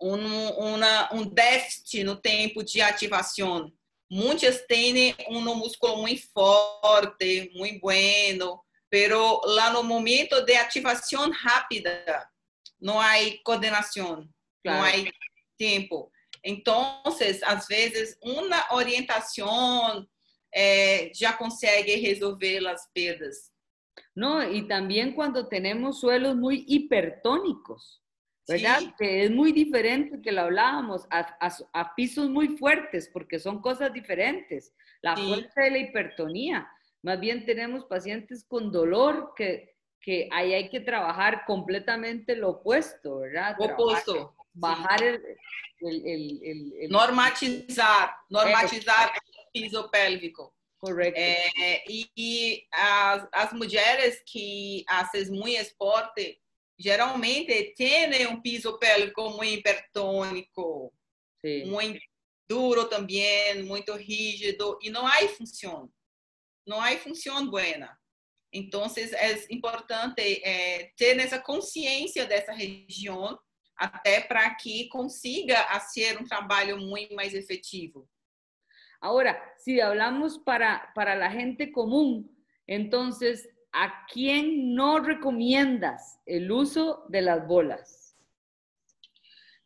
um, 0.00 0.48
uma, 0.50 1.14
um 1.14 1.24
déficit 1.24 2.04
no 2.04 2.16
tempo 2.16 2.62
de 2.62 2.80
ativação. 2.80 3.72
Muitas 4.10 4.64
têm 4.66 5.14
um 5.28 5.40
músculo 5.54 6.02
muito 6.02 6.22
forte, 6.32 7.50
muito 7.54 7.80
bueno, 7.80 8.60
pero 8.90 9.40
lá 9.44 9.70
no 9.70 9.82
momento 9.82 10.44
de 10.44 10.54
ativação 10.54 11.30
rápida, 11.30 12.28
não 12.80 13.00
há 13.00 13.14
coordenação, 13.44 14.28
claro. 14.62 14.78
não 14.78 14.84
há 14.84 15.12
tempo. 15.58 16.10
Então, 16.44 17.02
às 17.44 17.66
vezes, 17.66 18.16
uma 18.22 18.72
orientação 18.72 20.06
eh, 20.54 21.10
já 21.14 21.32
consegue 21.32 21.96
resolver 21.96 22.66
as 22.68 22.88
perdas. 22.92 23.52
No, 24.14 24.42
y 24.42 24.66
también 24.66 25.12
cuando 25.14 25.48
tenemos 25.48 26.00
suelos 26.00 26.36
muy 26.36 26.64
hipertónicos. 26.66 28.02
¿verdad? 28.48 28.94
Que 28.96 29.24
es 29.24 29.30
muy 29.30 29.52
diferente 29.52 30.20
que 30.22 30.30
lo 30.30 30.42
hablábamos, 30.42 31.06
a, 31.10 31.94
pisos 31.96 32.30
muy 32.30 32.56
fuertes, 32.56 33.10
porque 33.12 33.38
son 33.38 33.60
cosas 33.60 33.92
diferentes. 33.92 34.72
La 35.02 35.16
fuerza 35.16 35.62
de 35.62 35.70
la 35.70 35.78
hipertonía. 35.78 36.68
Más 37.06 37.20
bien 37.20 37.46
tenemos 37.46 37.84
pacientes 37.84 38.44
con 38.48 38.72
dolor 38.72 39.32
que, 39.36 39.76
que 40.00 40.28
ahí 40.32 40.54
hay 40.54 40.68
que 40.68 40.80
trabajar 40.80 41.44
completamente 41.46 42.34
lo 42.34 42.48
opuesto, 42.48 43.20
¿verdad? 43.20 43.54
Opuesto. 43.60 44.34
Bajar 44.52 45.04
el, 45.04 45.22
el, 45.82 46.40
el, 46.80 46.90
Normatizar, 46.90 48.10
normatizar 48.28 49.12
el 49.14 49.62
piso 49.62 49.88
pélvico. 49.88 50.56
Correcto. 50.78 51.20
y, 51.86 52.10
y 52.16 52.68
as, 52.72 53.28
as 53.30 53.52
mulheres 53.52 54.20
que 54.26 54.82
hacen 54.88 55.30
muy 55.30 55.54
esporte, 55.54 56.40
geralmente 56.76 57.72
tem 57.76 58.26
um 58.26 58.40
piso 58.40 58.80
pélvico 58.80 59.30
muito 59.30 59.60
hipertônico, 59.60 60.92
Sim. 61.40 61.66
muito 61.66 62.00
duro 62.48 62.86
também, 62.88 63.62
muito 63.62 63.94
rígido, 63.94 64.76
e 64.82 64.90
não 64.90 65.06
há 65.06 65.18
função. 65.28 65.88
Não 66.66 66.80
há 66.80 66.96
função 66.96 67.48
buena. 67.48 67.96
Então, 68.52 68.86
é 69.14 69.46
importante 69.50 70.22
é, 70.42 70.90
ter 70.96 71.18
essa 71.18 71.38
consciência 71.38 72.26
dessa 72.26 72.52
região, 72.52 73.38
até 73.76 74.22
para 74.22 74.54
que 74.54 74.88
consiga 74.88 75.62
fazer 75.64 76.18
um 76.18 76.24
trabalho 76.24 76.78
muito 76.78 77.14
mais 77.14 77.34
efetivo. 77.34 78.08
Agora, 79.00 79.38
se 79.58 79.78
falamos 79.78 80.38
para, 80.38 80.78
para 80.94 81.26
a 81.26 81.28
gente 81.28 81.66
comum, 81.66 82.26
então 82.66 83.10
¿a 83.72 84.06
quién 84.06 84.74
no 84.74 85.00
recomiendas 85.00 86.18
el 86.24 86.50
uso 86.50 87.04
de 87.10 87.20
las 87.20 87.46
bolas? 87.46 88.16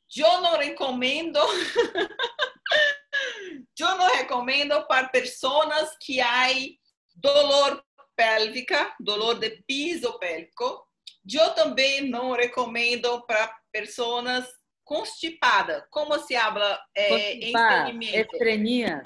Yo 0.08 0.40
no 0.40 0.56
recomiendo, 0.56 1.40
yo 3.76 3.96
no 3.96 4.08
recomiendo 4.18 4.84
para 4.88 5.12
personas 5.12 5.96
que 6.04 6.20
hay 6.20 6.79
dolor 7.20 7.84
pélvica, 8.16 8.94
dolor 8.98 9.38
de 9.38 9.62
piso 9.66 10.18
pélvico. 10.18 10.86
Eu 11.30 11.50
também 11.54 12.08
não 12.08 12.32
recomendo 12.32 13.24
para 13.26 13.54
pessoas 13.70 14.46
constipadas. 14.84 15.84
Como 15.90 16.18
se 16.18 16.34
habla 16.34 16.80
eh, 16.96 17.34
em 17.34 17.52
estreñimiento? 17.54 18.36
Estreñias. 18.36 19.02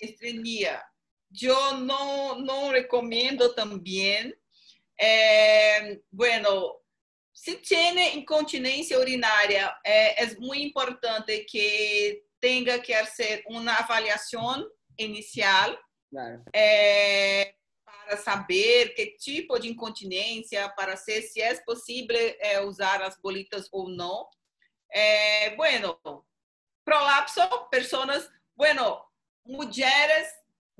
Estreñia 0.00 0.82
yo 1.32 1.78
no, 1.78 2.38
no 2.38 2.70
recomiendo 2.70 3.54
también. 3.54 4.34
Eh, 4.98 6.00
bueno, 6.10 6.80
si 7.32 7.56
tiene 7.56 8.14
incontinencia 8.14 8.98
urinaria, 8.98 9.74
eh, 9.82 10.14
es 10.18 10.38
muy 10.38 10.62
importante 10.62 11.46
que 11.46 12.26
tenga 12.38 12.80
que 12.82 12.94
hacer 12.94 13.42
una 13.46 13.76
avaliación 13.76 14.66
inicial 14.96 15.78
claro. 16.12 16.44
eh, 16.52 17.56
para 17.84 18.16
saber 18.18 18.94
qué 18.94 19.16
tipo 19.18 19.58
de 19.58 19.68
incontinencia, 19.68 20.72
para 20.76 20.96
saber 20.96 21.22
si 21.22 21.40
es 21.40 21.60
posible 21.62 22.36
eh, 22.40 22.60
usar 22.60 23.00
las 23.00 23.20
bolitas 23.20 23.68
o 23.72 23.88
no. 23.88 24.28
Eh, 24.94 25.54
bueno, 25.56 25.98
prolapso, 26.84 27.68
personas, 27.70 28.30
bueno, 28.54 29.10
mujeres 29.44 30.28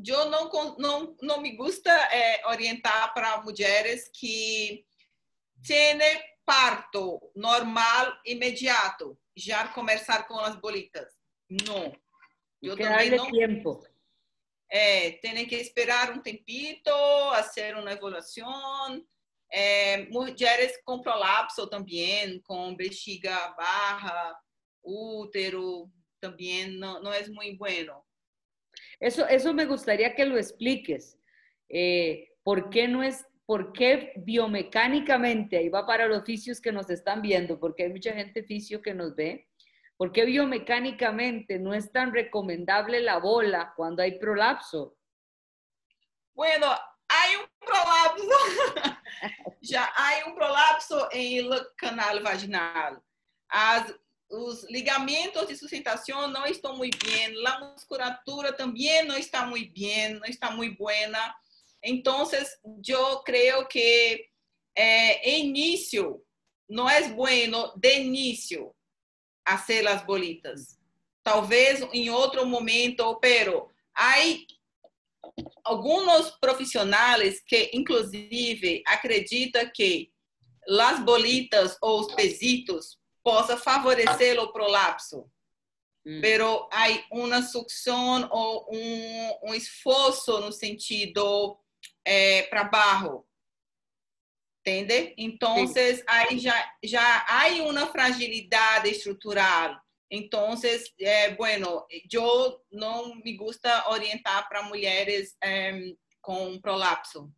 eu 0.05 0.29
não, 0.31 0.51
não, 0.79 1.17
não 1.21 1.41
me 1.41 1.57
gusta 1.57 1.91
é, 1.91 2.47
orientar 2.49 3.13
para 3.15 3.43
mulheres 3.43 4.11
que 4.13 4.85
têm 5.67 5.99
parto 6.45 7.21
normal 7.37 8.13
imediato, 8.27 9.17
já 9.37 9.69
começar 9.69 10.27
com 10.27 10.39
as 10.41 10.57
bolitas. 10.57 11.13
Não. 11.49 11.95
Eu 12.61 12.77
também 12.77 13.11
não. 13.11 13.31
Tempo. 13.31 13.85
É, 14.75 15.11
tem 15.21 15.47
que 15.47 15.57
esperar 15.57 16.13
um 16.13 16.23
tempito, 16.23 16.91
fazer 17.35 17.77
uma 17.77 17.93
evolução. 17.93 19.05
É, 19.51 20.07
mulheres 20.07 20.81
com 20.83 21.03
prolapso 21.03 21.67
também, 21.67 22.41
com 22.41 22.75
bexiga 22.75 23.51
barra, 23.51 24.35
útero, 24.83 25.93
también 26.23 26.81
no, 26.81 27.01
no 27.01 27.13
es 27.13 27.29
muy 27.29 27.57
bueno. 27.57 28.07
Eso, 28.99 29.27
eso 29.29 29.53
me 29.53 29.67
gustaría 29.67 30.15
que 30.15 30.25
lo 30.25 30.39
expliques. 30.39 31.19
Eh, 31.69 32.31
¿Por 32.43 32.71
qué 32.71 32.89
no 32.89 33.03
es, 33.03 33.27
por 33.45 33.73
qué 33.73 34.13
biomecánicamente, 34.17 35.59
ahí 35.59 35.69
va 35.69 35.85
para 35.85 36.07
los 36.07 36.25
fisios 36.25 36.61
que 36.61 36.73
nos 36.73 36.89
están 36.89 37.21
viendo, 37.21 37.59
porque 37.61 37.83
hay 37.83 37.91
mucha 37.91 38.15
gente 38.15 38.43
fisio 38.43 38.81
que 38.81 38.95
nos 38.95 39.15
ve, 39.15 39.49
¿por 40.03 40.11
qué 40.11 40.25
biomecánicamente 40.25 41.61
no 41.61 41.73
es 41.73 41.93
tan 41.93 42.13
recomendable 42.13 43.01
la 43.01 43.19
bola 43.19 43.73
cuando 43.77 44.03
hay 44.03 44.19
prolapso? 44.19 44.97
Bueno, 46.35 46.67
hay 47.07 47.37
un 47.37 47.47
prolapso, 47.61 48.27
ya 49.61 49.93
hay 49.95 50.25
un 50.27 50.35
prolapso 50.35 51.09
en 51.13 51.53
el 51.53 51.67
canal 51.77 52.21
vaginal. 52.21 53.01
As, 53.49 53.95
os 54.29 54.69
ligamentos 54.69 55.47
de 55.47 55.55
sustentação 55.55 56.27
não 56.27 56.47
estão 56.47 56.77
muito 56.77 56.99
bem, 57.07 57.33
a 57.47 57.61
musculatura 57.61 58.53
também 58.53 59.05
não 59.05 59.17
está 59.17 59.47
muito 59.47 59.73
bem, 59.73 60.15
não 60.15 60.27
está 60.27 60.51
muito 60.51 60.77
buena. 60.79 61.33
Então, 61.81 62.29
eu 62.89 63.19
creio 63.21 63.69
que 63.69 64.29
eh, 64.77 65.39
início 65.39 66.21
não 66.69 66.91
é 66.91 67.09
bueno 67.11 67.73
de 67.77 68.01
início 68.01 68.75
hacer 69.45 69.87
as 69.87 70.05
bolitas. 70.05 70.79
Talvez 71.23 71.81
em 71.93 72.11
outro 72.11 72.45
momento, 72.47 73.19
pero 73.21 73.69
há 73.95 74.15
alguns 75.65 76.31
profissionais 76.41 77.41
que, 77.47 77.71
inclusive, 77.73 78.83
acreditam 78.87 79.71
que 79.75 80.11
as 80.69 81.01
bolitas 81.01 81.77
ou 81.81 82.01
os 82.01 82.15
pesitos 82.15 82.99
possa 83.23 83.57
favorecer 83.57 84.39
o 84.41 84.53
prolapso. 84.53 85.31
Hum. 86.05 86.21
Pero 86.21 86.69
há 86.73 86.87
uma 87.13 87.43
sucção 87.43 88.29
ou 88.31 88.67
um, 88.73 89.51
um 89.51 89.55
esforço 89.55 90.41
no 90.41 90.53
sentido 90.53 91.57
é, 92.05 92.43
para 92.43 92.65
barro. 92.65 93.25
Entende? 94.65 95.13
Então, 95.19 95.57
aí 96.07 96.39
já, 96.39 96.55
já 96.85 97.27
há 97.29 97.49
uma 97.65 97.89
fragilidade 97.89 98.89
estrutural. 98.91 99.77
Então, 100.09 100.55
é, 101.01 101.35
bueno, 101.35 101.85
eu 102.13 102.61
não 102.71 103.17
me 103.17 103.37
gusta 103.37 103.91
orientar 103.91 104.49
para 104.49 104.63
mulheres 104.63 105.37
é, 105.43 105.73
com 106.21 106.61
prolapso. 106.61 107.29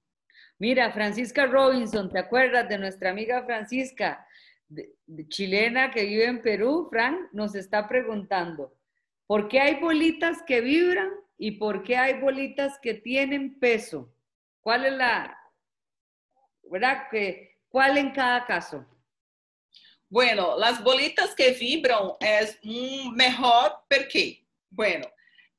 Mira, 0.61 0.93
Francisca 0.93 1.47
Robinson, 1.47 2.11
¿te 2.11 2.19
acuerdas 2.19 2.69
de 2.69 2.77
nuestra 2.77 3.11
amiga 3.11 3.43
Francisca? 3.45 4.25
chilena 5.29 5.91
que 5.91 6.05
vive 6.05 6.25
en 6.25 6.43
Perú, 6.43 6.89
Frank, 6.91 7.33
nos 7.33 7.55
está 7.55 7.87
preguntando, 7.89 8.77
¿por 9.27 9.49
qué 9.49 9.61
hay 9.61 9.81
bolitas 9.81 10.43
que 10.43 10.61
vibran 10.61 11.11
y 11.39 11.53
por 11.53 11.83
qué 11.83 11.97
hay 11.97 12.21
bolitas 12.21 12.79
que 12.81 12.95
tienen 12.95 13.59
peso? 13.59 14.13
¿Cuál 14.61 14.87
es 14.87 14.93
la, 14.95 15.44
verdad? 16.71 17.09
Que, 17.11 17.59
¿Cuál 17.69 17.99
en 17.99 18.11
cada 18.13 18.45
caso? 18.47 18.85
Bueno, 20.09 20.57
las 20.57 20.83
bolitas 20.83 21.35
que 21.35 21.51
vibran 21.51 22.13
es 22.21 22.59
mejor 23.15 23.81
porque, 23.89 24.47
bueno, 24.71 25.07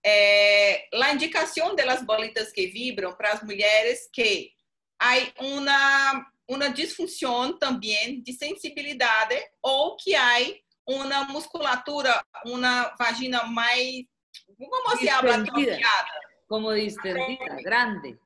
eh, 0.02 0.88
la 0.92 1.12
indicación 1.12 1.76
de 1.76 1.86
las 1.86 2.06
bolitas 2.06 2.54
que 2.54 2.68
vibram 2.68 3.18
para 3.18 3.34
as 3.34 3.44
mulheres 3.44 4.08
que 4.14 4.56
hay 5.00 5.34
una 5.40 6.26
uma 6.48 6.70
disfunção 6.70 7.58
também 7.58 8.22
de 8.22 8.34
sensibilidade 8.34 9.36
ou 9.62 9.96
que 9.98 10.16
há 10.16 10.38
uma 10.88 11.24
musculatura, 11.26 12.24
uma 12.46 12.96
vagina 13.00 13.44
mais, 13.46 14.06
como 14.58 14.98
se 14.98 15.10
habla. 15.10 15.44
Como 16.48 16.72
distendida, 16.76 17.56
grande. 17.64 18.20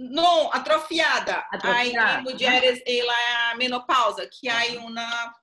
Não, 0.00 0.52
atrofiada. 0.52 1.44
atrofiada. 1.52 2.18
Há 2.18 2.22
mulheres 2.22 2.82
em 2.86 3.02
la 3.02 3.54
menopausa 3.56 4.26
que 4.26 4.48
há 4.48 4.64
uma, 4.80 5.34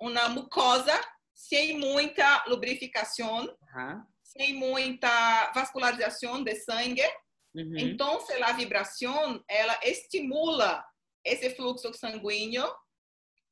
uma 0.00 0.28
mucosa 0.30 0.98
sem 1.34 1.78
muita 1.78 2.44
lubrificação, 2.46 3.44
uhum. 3.44 4.02
sem 4.22 4.54
muita 4.54 5.52
vascularização 5.52 6.42
de 6.42 6.54
sangue 6.56 7.04
Uhum. 7.54 7.76
Então, 7.76 8.18
a 8.42 8.52
vibração, 8.52 9.42
ela 9.48 9.78
estimula 9.82 10.84
esse 11.24 11.50
fluxo 11.50 11.92
sanguíneo 11.94 12.66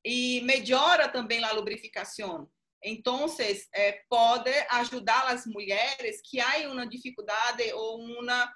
e 0.05 0.40
melhora 0.42 1.09
também 1.09 1.42
a 1.42 1.53
lubrificação. 1.53 2.49
Então, 2.85 3.27
é, 3.75 4.01
pode 4.09 4.53
ajudar 4.71 5.27
as 5.27 5.47
mulheres 5.47 6.21
que 6.25 6.40
há 6.40 6.69
uma 6.71 6.87
dificuldade 6.87 7.73
ou 7.73 8.01
uma, 8.01 8.53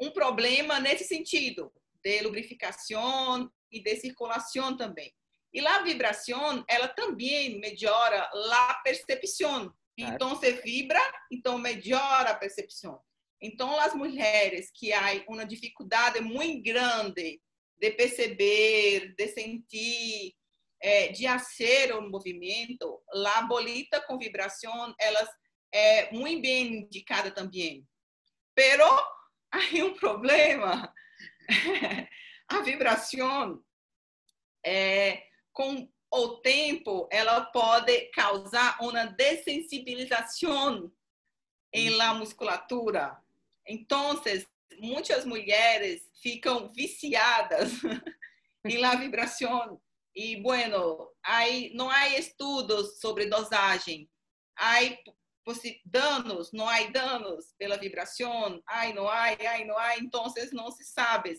um 0.00 0.10
problema 0.10 0.80
nesse 0.80 1.04
sentido, 1.04 1.72
de 2.02 2.20
lubrificação 2.22 3.50
e 3.70 3.82
de 3.82 3.96
circulação 3.96 4.76
também. 4.76 5.12
E 5.52 5.66
a 5.66 5.82
vibração, 5.82 6.64
ela 6.68 6.88
também 6.88 7.58
melhora 7.58 8.30
a 8.30 8.74
percepção. 8.84 9.72
Então, 9.96 10.30
você 10.30 10.52
vibra, 10.52 11.00
então 11.32 11.58
melhora 11.58 12.30
a 12.30 12.34
percepção. 12.34 13.00
Então, 13.40 13.78
as 13.80 13.94
mulheres 13.94 14.70
que 14.74 14.92
há 14.92 15.24
uma 15.28 15.46
dificuldade 15.46 16.20
muito 16.20 16.62
grande 16.62 17.40
de 17.78 17.90
perceber, 17.92 19.14
de 19.14 19.28
sentir, 19.28 20.34
é, 20.80 21.08
de 21.08 21.26
fazer 21.26 21.94
o 21.94 22.02
movimento, 22.02 23.02
a 23.10 23.42
bolita 23.42 24.00
com 24.02 24.18
vibração, 24.18 24.94
elas 25.00 25.28
é 25.72 26.10
muito 26.12 26.42
bem 26.42 26.78
indicada 26.78 27.30
também. 27.30 27.86
Pero 28.54 28.84
há 29.56 29.84
um 29.84 29.94
problema. 29.94 30.92
a 32.48 32.60
vibração, 32.60 33.62
é, 34.64 35.22
com 35.52 35.88
o 36.10 36.28
tempo, 36.38 37.08
ela 37.10 37.40
pode 37.46 38.10
causar 38.12 38.78
uma 38.80 39.06
dessensibilização 39.06 40.92
em 41.72 41.90
la 41.90 42.14
musculatura. 42.14 43.16
Então, 43.66 44.20
muitas 44.78 45.24
mulheres 45.24 46.08
ficam 46.22 46.72
viciadas 46.72 47.72
em 48.64 48.78
la 48.78 48.94
vibração. 48.94 49.80
E, 50.14 50.40
bueno, 50.40 51.10
aí 51.22 51.70
não 51.74 51.90
há 51.90 52.08
estudos 52.08 53.00
sobre 53.00 53.26
dosagem. 53.26 54.08
Há 54.56 54.78
danos, 55.84 56.52
não 56.52 56.68
há 56.68 56.82
danos 56.84 57.54
pela 57.58 57.76
vibração. 57.76 58.62
Ai, 58.66 58.92
não 58.92 59.08
há, 59.08 59.24
ai, 59.24 59.64
não 59.64 59.78
há. 59.78 59.98
Então, 59.98 60.26
não 60.52 60.70
se 60.70 60.84
sabe. 60.84 61.38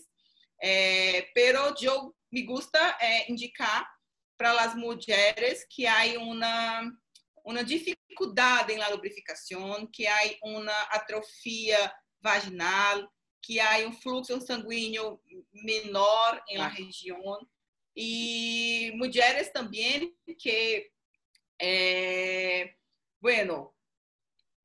É, 0.60 1.22
pero 1.34 1.74
eu 1.80 2.14
me 2.32 2.42
gusta 2.42 2.78
é, 3.00 3.30
indicar 3.30 3.88
para 4.36 4.52
as 4.62 4.74
mulheres 4.74 5.66
que 5.70 5.86
há 5.86 6.18
uma 6.18 6.92
uma 7.44 7.64
dificuldade 7.64 8.76
na 8.76 8.88
lubrificação, 8.88 9.86
que 9.86 10.06
há 10.06 10.18
uma 10.42 10.82
atrofia 10.90 11.90
vaginal, 12.20 13.10
que 13.42 13.58
há 13.58 13.78
um 13.86 13.92
fluxo 13.92 14.38
sanguíneo 14.42 15.18
menor 15.54 16.42
em 16.48 16.58
la 16.58 16.68
região 16.68 17.38
e 17.96 18.92
mulheres 18.96 19.50
também 19.50 20.14
que 20.38 20.90
é, 21.60 22.74
bueno, 23.20 23.74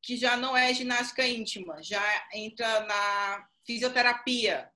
que 0.03 0.17
já 0.17 0.35
não 0.35 0.55
é 0.55 0.73
ginástica 0.73 1.25
íntima, 1.25 1.81
já 1.81 2.03
entra 2.33 2.81
na 2.81 3.47
fisioterapia. 3.65 4.69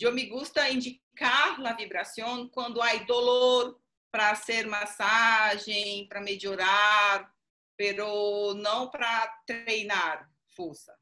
Eu 0.00 0.12
me 0.14 0.26
gusta 0.26 0.70
indicar 0.70 1.60
a 1.66 1.72
vibração 1.72 2.48
quando 2.48 2.80
há 2.80 2.94
dolor 3.04 3.80
para 4.10 4.34
ser 4.36 4.66
massagem, 4.66 6.06
para 6.08 6.20
melhorar, 6.20 7.30
pero 7.76 8.54
não 8.54 8.88
para 8.90 9.26
treinar 9.44 10.30
força. 10.56 10.96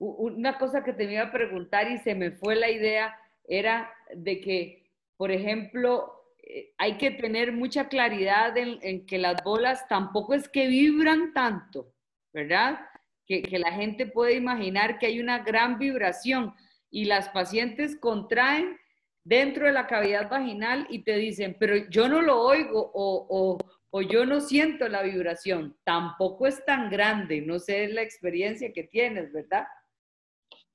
Una 0.00 0.56
cosa 0.56 0.82
que 0.84 0.92
te 0.92 1.04
iba 1.04 1.24
a 1.24 1.32
preguntar 1.32 1.90
y 1.90 1.98
se 1.98 2.14
me 2.14 2.30
fue 2.30 2.54
la 2.54 2.70
idea 2.70 3.18
era 3.44 3.92
de 4.14 4.40
que, 4.40 4.92
por 5.16 5.32
ejemplo, 5.32 6.18
eh, 6.38 6.72
hay 6.78 6.96
que 6.98 7.10
tener 7.10 7.52
mucha 7.52 7.88
claridad 7.88 8.56
en, 8.56 9.06
que 9.06 9.18
las 9.18 9.42
bolas 9.42 9.88
tampoco 9.88 10.34
es 10.34 10.48
que 10.48 10.68
vibran 10.68 11.32
tanto, 11.32 11.92
¿verdad? 12.32 12.80
Que, 13.26 13.42
que, 13.42 13.58
la 13.58 13.72
gente 13.72 14.06
puede 14.06 14.34
imaginar 14.34 14.98
que 14.98 15.06
hay 15.06 15.20
una 15.20 15.40
gran 15.40 15.78
vibración 15.78 16.54
y 16.90 17.04
las 17.04 17.28
pacientes 17.28 17.96
contraen 17.98 18.78
dentro 19.24 19.66
de 19.66 19.72
la 19.72 19.86
cavidad 19.86 20.30
vaginal 20.30 20.86
y 20.88 21.04
te 21.04 21.16
dicen, 21.16 21.56
pero 21.60 21.76
yo 21.90 22.08
no 22.08 22.22
lo 22.22 22.40
oigo 22.40 22.80
o, 22.94 23.26
o, 23.28 23.58
o 23.90 24.02
yo 24.02 24.24
no 24.24 24.40
siento 24.40 24.88
la 24.88 25.02
vibración. 25.02 25.78
Tampoco 25.84 26.46
es 26.46 26.64
tan 26.64 26.90
grande, 26.90 27.42
no 27.42 27.58
sé 27.58 27.88
la 27.88 28.02
experiencia 28.02 28.72
que 28.72 28.84
tienes, 28.84 29.32
¿verdad? 29.32 29.66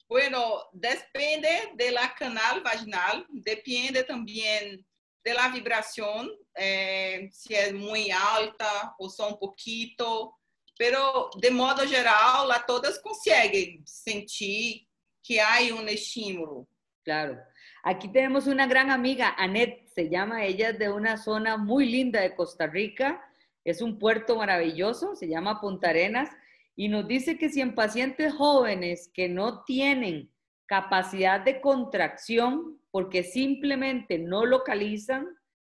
Bueno, 0.08 0.64
depende 0.72 1.50
de 1.74 1.92
la 1.92 2.14
canal 2.14 2.62
vaginal, 2.62 3.26
depende 3.30 4.04
también 4.04 4.86
de 5.24 5.34
la 5.34 5.48
vibración, 5.50 6.30
eh, 6.56 7.30
si 7.32 7.56
es 7.56 7.74
muy 7.74 8.12
alta 8.12 8.94
o 9.00 9.10
só 9.10 9.30
um 9.30 9.38
pouquito, 9.38 10.36
pero 10.78 11.30
de 11.38 11.52
modo 11.52 11.88
geral, 11.88 12.48
lá 12.48 12.64
todas 12.66 13.00
conseguem 13.00 13.82
sentir 13.86 14.88
que 15.22 15.40
há 15.40 15.60
um 15.74 15.88
estímulo. 15.88 16.68
Claro. 17.04 17.38
Aquí 17.84 18.08
tenemos 18.08 18.48
una 18.48 18.66
gran 18.66 18.92
amiga, 18.92 19.36
Annette, 19.38 19.90
se 19.94 20.10
llama 20.10 20.46
ella, 20.46 20.70
es 20.70 20.80
de 20.80 20.90
una 20.90 21.18
zona 21.18 21.58
muy 21.58 21.86
linda 21.86 22.22
de 22.22 22.36
Costa 22.36 22.66
Rica. 22.68 23.22
Es 23.64 23.82
un 23.82 24.00
puerto 24.00 24.38
maravilloso, 24.38 25.16
se 25.16 25.28
llama 25.28 25.60
Punta 25.60 25.90
Arenas, 25.90 26.30
y 26.76 26.88
nos 26.88 27.08
dice 27.08 27.38
que 27.38 27.50
si 27.50 27.62
en 27.62 27.76
pacientes 27.76 28.34
jóvenes 28.34 29.10
que 29.14 29.30
no 29.30 29.64
tienen 29.64 30.32
capacidad 30.66 31.40
de 31.42 31.62
contracción 31.62 32.80
porque 32.90 33.24
simplemente 33.24 34.18
no 34.18 34.46
localizan 34.46 35.28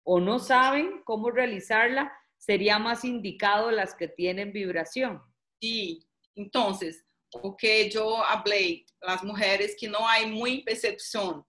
o 0.04 0.20
no 0.20 0.40
saben 0.40 1.02
cómo 1.04 1.30
realizarla, 1.30 2.12
sería 2.48 2.80
más 2.80 3.04
indicado 3.04 3.70
las 3.70 3.94
que 3.94 4.08
tienen 4.08 4.54
vibración. 4.54 5.22
Sí, 5.62 6.08
entonces, 6.36 7.06
o 7.34 7.56
que 7.58 7.90
yo 7.90 8.24
hablé, 8.24 8.86
las 9.02 9.24
mujeres 9.24 9.76
que 9.78 9.90
no 9.90 10.08
hay 10.08 10.26
muy 10.28 10.64
percepción, 10.64 11.46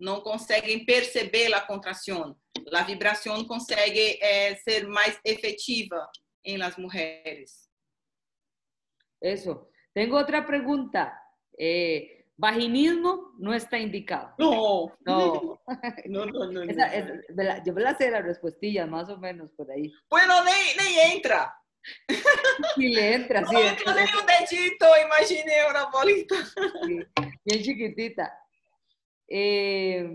no 0.00 0.22
conseguem 0.22 0.86
perceber 0.86 1.52
a 1.54 1.60
contração. 1.60 2.36
A 2.72 2.82
vibração 2.82 3.44
consegue 3.44 4.18
eh, 4.20 4.56
ser 4.56 4.86
mais 4.86 5.18
efetiva 5.24 6.08
em 6.44 6.56
las 6.56 6.76
mulheres. 6.76 7.68
Isso. 9.20 9.68
Tenho 9.92 10.14
outra 10.14 10.42
pergunta. 10.42 11.12
Eh, 11.58 12.17
vaginismo 12.38 13.34
no 13.36 13.52
está 13.52 13.78
indicado. 13.78 14.32
No. 14.38 14.96
No. 15.04 15.60
no, 16.06 16.24
no, 16.26 16.52
no, 16.52 16.62
Esa, 16.62 16.94
es, 16.94 17.24
yo 17.66 17.74
me 17.74 17.82
la 17.82 17.98
sé 17.98 18.10
la 18.10 18.22
respuestilla, 18.22 18.86
más 18.86 19.08
o 19.10 19.18
menos 19.18 19.50
por 19.52 19.70
ahí. 19.70 19.92
Bueno, 20.08 20.34
nem 20.44 21.14
entra. 21.14 21.54
Sí 22.76 22.88
le 22.88 23.14
entra, 23.14 23.44
sí. 23.44 23.54
No 23.54 23.60
entra 23.60 23.94
nem 23.94 24.06
un 24.06 24.26
dedito, 24.26 24.86
imagine 25.04 25.52
una 25.68 25.86
bolita. 25.86 26.34
Sí, 26.86 27.00
bien 27.44 27.62
chiquitita. 27.62 28.32
Eh, 29.26 30.08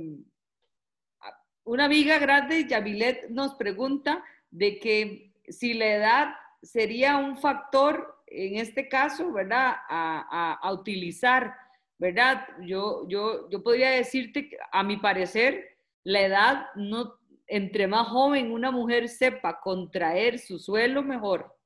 una 1.65 1.85
amiga 1.85 2.19
grande, 2.19 2.65
Yavilet, 2.67 3.29
nos 3.29 3.55
pregunta 3.55 4.23
de 4.49 4.79
que 4.79 5.33
si 5.47 5.73
la 5.73 5.87
edad 5.87 6.35
sería 6.61 7.17
un 7.17 7.37
factor 7.37 8.23
en 8.27 8.57
este 8.57 8.87
caso, 8.87 9.31
¿verdad? 9.31 9.75
A, 9.89 10.25
a, 10.29 10.53
a 10.53 10.73
utilizar 10.73 11.62
¿verdad? 12.03 12.45
Yo, 12.59 13.07
yo, 13.07 13.49
yo 13.49 13.63
podría 13.63 13.91
decirte 13.91 14.49
que, 14.49 14.57
a 14.73 14.83
mi 14.83 14.97
parecer, 14.97 15.77
la 16.03 16.19
edad, 16.19 16.65
no, 16.75 17.17
entre 17.47 17.87
más 17.87 18.09
joven 18.09 18.51
una 18.51 18.71
mujer 18.71 19.07
sepa 19.07 19.61
contraer 19.61 20.37
su 20.37 20.59
suelo, 20.59 21.01
mejor. 21.01 21.57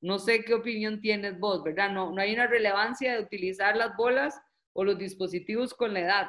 No 0.00 0.18
sé 0.18 0.42
qué 0.44 0.54
opinión 0.54 1.02
tienes 1.02 1.38
vos, 1.38 1.62
¿verdad? 1.62 1.90
No, 1.90 2.10
no 2.10 2.22
hay 2.22 2.32
una 2.32 2.46
relevancia 2.46 3.12
de 3.12 3.22
utilizar 3.22 3.76
las 3.76 3.94
bolas 3.98 4.40
o 4.72 4.82
los 4.82 4.96
dispositivos 4.96 5.74
con 5.74 5.92
la 5.92 6.00
edad. 6.00 6.28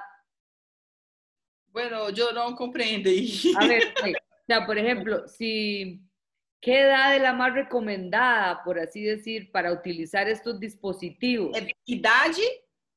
Bueno, 1.67 2.09
yo 2.09 2.33
no 2.33 2.53
comprendo. 2.53 3.09
A 3.09 3.65
ver, 3.65 3.93
o 4.03 4.45
sea, 4.45 4.65
por 4.65 4.77
ejemplo, 4.77 5.25
si, 5.29 6.01
¿qué 6.59 6.81
edad 6.81 7.15
es 7.15 7.21
la 7.21 7.31
más 7.31 7.53
recomendada, 7.53 8.61
por 8.65 8.77
así 8.77 9.03
decir, 9.03 9.53
para 9.53 9.71
utilizar 9.71 10.27
estos 10.27 10.59
dispositivos? 10.59 11.57
¿Edad? 11.85 12.33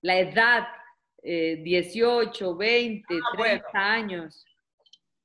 La 0.02 0.18
edad, 0.18 0.68
eh, 1.22 1.56
18, 1.62 2.56
20, 2.56 3.04
ah, 3.14 3.36
30 3.36 3.36
bueno. 3.36 3.64
años. 3.74 4.44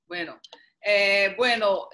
Bueno, 0.07 0.39
eh, 0.81 1.33
bueno, 1.37 1.89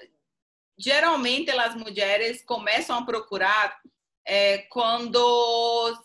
geralmente 0.76 1.50
as 1.52 1.74
mulheres 1.74 2.42
começam 2.42 2.98
a 2.98 3.06
procurar 3.06 3.80
é, 4.24 4.58
quando 4.68 5.96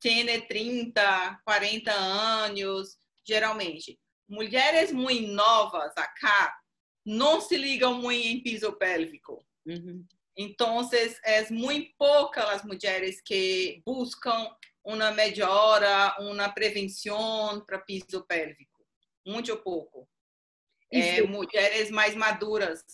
tem 0.00 0.40
30, 0.40 1.40
40 1.44 1.92
anos, 1.92 2.98
geralmente. 3.26 3.98
Mulheres 4.28 4.92
muito 4.92 5.32
novas 5.32 5.92
acá 5.96 6.56
não 7.04 7.40
se 7.40 7.56
ligam 7.56 7.94
muito 7.94 8.26
em 8.26 8.42
piso 8.42 8.72
pélvico. 8.74 9.44
Uhum. 9.66 10.06
Então, 10.36 10.88
é 11.24 11.50
muito 11.50 11.92
poucas 11.98 12.48
as 12.48 12.64
mulheres 12.64 13.20
que 13.20 13.82
buscam 13.84 14.50
uma 14.84 15.10
melhora, 15.12 16.16
uma 16.20 16.48
prevenção 16.48 17.64
para 17.66 17.78
piso 17.78 18.24
pélvico. 18.26 18.84
Muito 19.26 19.56
pouco. 19.58 20.08
É, 20.90 21.16
se... 21.16 21.22
mulheres 21.22 21.90
mais 21.90 22.14
maduras. 22.14 22.84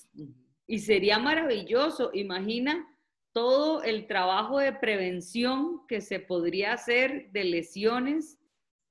E 0.69 0.79
seria 0.79 1.19
maravilhoso, 1.19 2.11
imagina 2.13 2.85
todo 3.33 3.83
el 3.83 4.07
trabajo 4.07 4.59
de 4.59 4.73
prevención 4.73 5.87
que 5.87 6.01
se 6.01 6.19
podría 6.19 6.73
hacer 6.73 7.31
de 7.31 7.45
lesiones, 7.45 8.39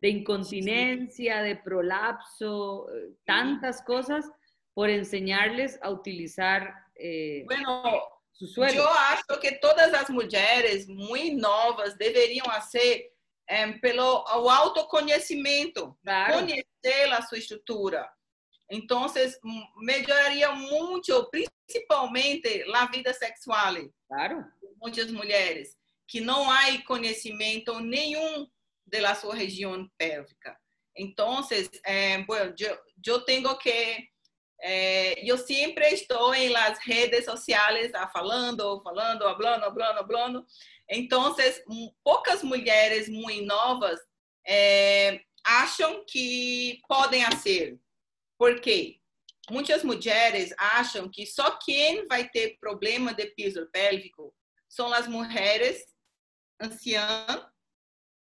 de 0.01 0.09
incontinencia, 0.09 1.41
de 1.41 1.55
prolapso, 1.55 2.87
tantas 3.25 3.81
cosas 3.83 4.25
por 4.73 4.89
enseñarles 4.89 5.79
a 5.81 5.89
utilizar 5.89 6.73
eh, 6.95 7.43
bueno, 7.45 7.83
Eu 8.75 8.87
acho 8.87 9.39
que 9.39 9.53
todas 9.59 9.93
as 9.93 10.09
mulheres 10.09 10.87
muito 10.87 11.39
novas 11.39 11.95
deveriam 11.95 12.45
ser 12.61 13.11
é, 13.47 13.71
pelo 13.73 14.23
o 14.23 14.49
autoconhecimento, 14.49 15.97
claro. 16.03 16.33
conhecer 16.33 17.13
a 17.13 17.21
sua 17.21 17.37
estrutura. 17.37 18.09
Então, 18.69 19.05
melhoraria 19.77 20.51
muito, 20.51 21.29
principalmente 21.29 22.65
a 22.73 22.85
vida 22.87 23.13
sexual. 23.13 23.75
Claro. 24.07 24.45
Muitas 24.81 25.11
mulheres 25.11 25.77
que 26.07 26.19
não 26.19 26.49
há 26.49 26.65
conhecimento 26.85 27.79
nenhum 27.79 28.47
da 28.87 29.15
sua 29.15 29.35
região 29.35 29.89
pélvica. 29.97 30.57
Então, 30.95 31.41
é, 31.83 32.19
bueno, 32.23 32.55
eu, 32.59 32.77
eu 33.05 33.21
tenho 33.21 33.55
que 33.57 34.07
Eh, 34.67 35.21
yo 35.23 35.37
siempre 35.37 35.89
estoy 35.89 36.45
en 36.45 36.53
las 36.53 36.83
redes 36.83 37.23
sociales 37.23 37.91
ah, 37.93 38.09
falando, 38.11 38.81
falando, 38.81 39.27
hablando, 39.27 39.63
hablando, 39.63 39.99
hablando. 39.99 40.47
Entonces, 40.87 41.63
poucas 42.03 42.43
mulheres 42.43 43.07
muito 43.07 43.45
novas 43.45 43.99
é, 44.43 45.21
acham 45.43 46.03
que 46.07 46.81
podem 46.87 47.23
fazer. 47.25 47.79
Por 48.39 48.59
quê? 48.59 48.99
Muitas 49.51 49.83
mulheres 49.83 50.51
acham 50.57 51.07
que 51.11 51.27
só 51.27 51.59
quem 51.63 52.07
vai 52.07 52.27
ter 52.27 52.57
problema 52.59 53.13
de 53.13 53.27
piso 53.27 53.69
pélvico 53.71 54.33
são 54.67 54.91
as 54.91 55.07
mulheres 55.07 55.85
anciãs 56.59 57.45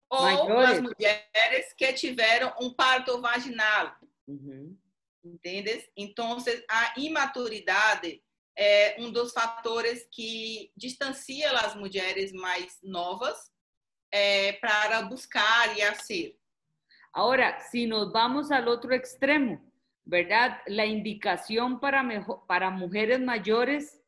ou 0.08 0.58
as 0.58 0.80
mulheres 0.80 1.74
que 1.76 1.92
tiveram 1.92 2.54
um 2.60 2.72
parto 2.72 3.20
vaginal. 3.20 3.96
Uhum. 4.28 4.78
Entendes? 5.24 5.88
Então, 5.96 6.38
a 6.68 6.94
imaturidade 6.96 8.22
é 8.56 8.96
um 8.98 9.10
dos 9.10 9.32
fatores 9.32 10.06
que 10.10 10.72
distancia 10.76 11.50
as 11.52 11.74
mulheres 11.74 12.32
mais 12.32 12.78
novas 12.82 13.50
para 14.60 15.02
buscar 15.02 15.78
e 15.78 15.94
ser. 15.96 16.38
Agora, 17.12 17.58
se 17.60 17.86
nos 17.86 18.12
vamos 18.12 18.50
ao 18.50 18.66
outro 18.66 18.94
extremo, 18.94 19.60
¿verdad? 20.04 20.60
La 20.66 20.86
indicación 20.86 21.80
para, 21.80 22.02
para 22.46 22.70
mujeres 22.70 23.20
mayores 23.20 24.00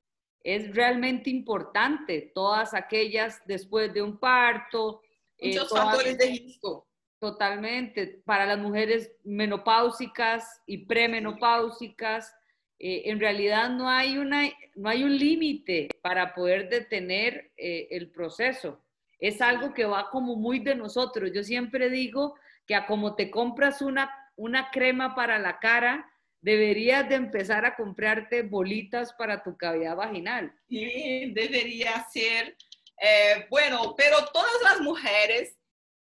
es 0.45 0.75
realmente 0.75 1.31
importante. 1.31 2.33
Todas 2.35 2.75
aquellas 2.75 3.41
después 3.47 3.93
de 3.93 4.03
un 4.03 4.19
parto. 4.19 5.01
Muchos 5.41 5.73
eh, 5.73 5.75
factores 5.75 6.19
de 6.19 6.27
risco. 6.27 6.82
Totalmente. 7.23 8.21
Para 8.25 8.47
las 8.47 8.59
mujeres 8.59 9.13
menopáusicas 9.23 10.61
y 10.67 10.79
premenopáusicas, 10.79 12.35
eh, 12.81 13.03
en 13.05 13.21
realidad 13.21 13.71
no 13.71 13.89
hay, 13.89 14.19
una, 14.19 14.51
no 14.75 14.89
hay 14.89 15.05
un 15.05 15.17
límite 15.17 15.89
para 16.03 16.35
poder 16.35 16.69
detener 16.69 17.53
eh, 17.57 17.87
el 17.93 18.11
proceso. 18.11 18.83
Es 19.21 19.41
algo 19.41 19.73
que 19.73 19.85
va 19.85 20.11
como 20.11 20.35
muy 20.35 20.59
de 20.59 20.75
nosotros. 20.75 21.31
Yo 21.33 21.45
siempre 21.45 21.91
digo 21.91 22.35
que 22.67 22.75
a 22.75 22.87
como 22.87 23.15
te 23.15 23.31
compras 23.31 23.83
una, 23.83 24.11
una 24.35 24.73
crema 24.73 25.15
para 25.15 25.39
la 25.39 25.61
cara, 25.61 26.11
deberías 26.41 27.09
de 27.09 27.15
empezar 27.15 27.65
a 27.65 27.77
comprarte 27.77 28.43
bolitas 28.43 29.13
para 29.13 29.45
tu 29.45 29.57
cavidad 29.57 29.95
vaginal. 29.95 30.53
Sí, 30.69 31.31
debería 31.33 32.05
ser. 32.13 32.57
Eh, 33.01 33.47
bueno, 33.49 33.95
pero 33.97 34.17
todas 34.33 34.61
las 34.65 34.81
mujeres 34.81 35.57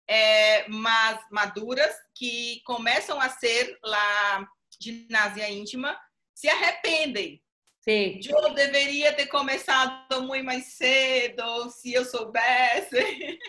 é, 0.07 0.67
mais 0.69 1.19
maduras 1.31 1.93
que 2.15 2.61
começam 2.65 3.19
a 3.19 3.29
ser 3.29 3.77
lá 3.83 4.47
ginásio 4.81 5.43
íntima 5.43 5.97
se 6.33 6.47
arrependem. 6.49 7.41
Sim. 7.79 8.19
Eu 8.29 8.53
deveria 8.53 9.13
ter 9.13 9.27
começado 9.27 10.21
muito 10.23 10.45
mais 10.45 10.73
cedo, 10.73 11.69
se 11.69 11.93
eu 11.93 12.03
soubesse. 12.03 13.39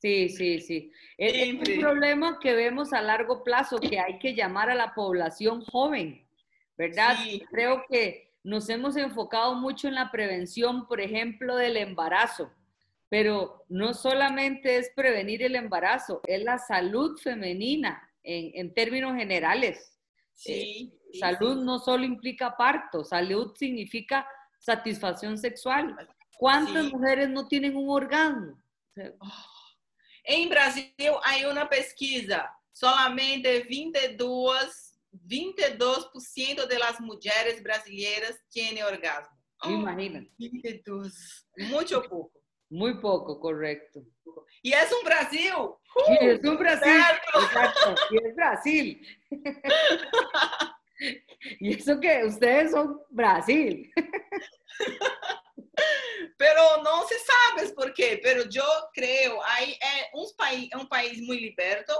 Sí, 0.00 0.28
sí, 0.28 0.60
sí. 0.60 0.92
Es, 1.16 1.54
un 1.54 1.80
problema 1.80 2.38
que 2.38 2.54
vemos 2.54 2.92
a 2.92 3.00
largo 3.00 3.42
plazo, 3.42 3.78
que 3.78 3.98
hay 3.98 4.18
que 4.18 4.34
llamar 4.34 4.68
a 4.68 4.74
la 4.74 4.94
población 4.94 5.64
joven, 5.64 6.28
¿verdad? 6.76 7.16
Creo 7.50 7.84
que 7.88 8.34
nos 8.42 8.68
hemos 8.68 8.96
enfocado 8.96 9.54
mucho 9.54 9.88
en 9.88 9.94
la 9.94 10.10
prevención, 10.10 10.86
por 10.86 11.00
ejemplo, 11.00 11.56
del 11.56 11.78
embarazo, 11.78 12.52
pero 13.14 13.64
no 13.68 13.94
solamente 13.94 14.76
es 14.76 14.90
prevenir 14.90 15.44
el 15.44 15.54
embarazo, 15.54 16.20
es 16.26 16.42
la 16.42 16.58
salud 16.58 17.16
femenina 17.16 18.02
en, 18.24 18.74
términos 18.74 19.14
generales. 19.14 19.96
Sí, 20.32 20.92
eh, 21.12 21.18
salud 21.20 21.62
no 21.62 21.78
solo 21.78 22.04
implica 22.04 22.56
parto, 22.56 23.04
salud 23.04 23.54
significa 23.56 24.26
satisfacción 24.58 25.38
sexual. 25.38 25.94
¿Cuántas 26.36 26.92
mujeres 26.92 27.30
no 27.30 27.46
tienen 27.46 27.76
un 27.76 27.88
orgasmo? 27.88 28.60
En 30.24 30.48
Brasil 30.48 30.92
hay 31.22 31.44
una 31.44 31.68
pesquisa, 31.68 32.52
solamente 32.72 33.62
22 33.62 34.90
22% 35.12 36.66
de 36.66 36.78
las 36.80 37.00
mujeres 37.00 37.62
brasileiras 37.62 38.42
tienen 38.50 38.82
orgasmo. 38.82 39.38
Imagina. 39.62 40.26
22. 40.36 41.46
Muito 41.70 42.02
pouco. 42.08 42.43
Muy 42.74 42.94
poco, 42.94 43.38
correcto. 43.38 44.02
Y 44.60 44.72
es 44.72 44.92
un 44.92 45.04
Brasil. 45.04 45.52
Uh, 45.56 45.78
y 46.20 46.30
es 46.30 46.44
un 46.44 46.58
Brasil. 46.58 47.00
Exacto. 47.34 47.94
Y 48.10 48.16
es 48.16 48.34
Brasil. 48.34 49.20
y 51.60 51.74
eso 51.74 52.00
que 52.00 52.24
ustedes 52.24 52.72
son 52.72 53.00
Brasil. 53.10 53.92
Pero 56.36 56.82
no 56.82 57.06
se 57.06 57.14
sabe 57.18 57.72
por 57.74 57.94
qué, 57.94 58.20
pero 58.22 58.48
yo 58.48 58.64
creo, 58.92 59.40
hay 59.44 59.72
es 59.72 60.06
un 60.12 60.26
país, 60.36 60.68
un 60.74 60.88
país 60.88 61.22
muy 61.22 61.40
liberto, 61.40 61.94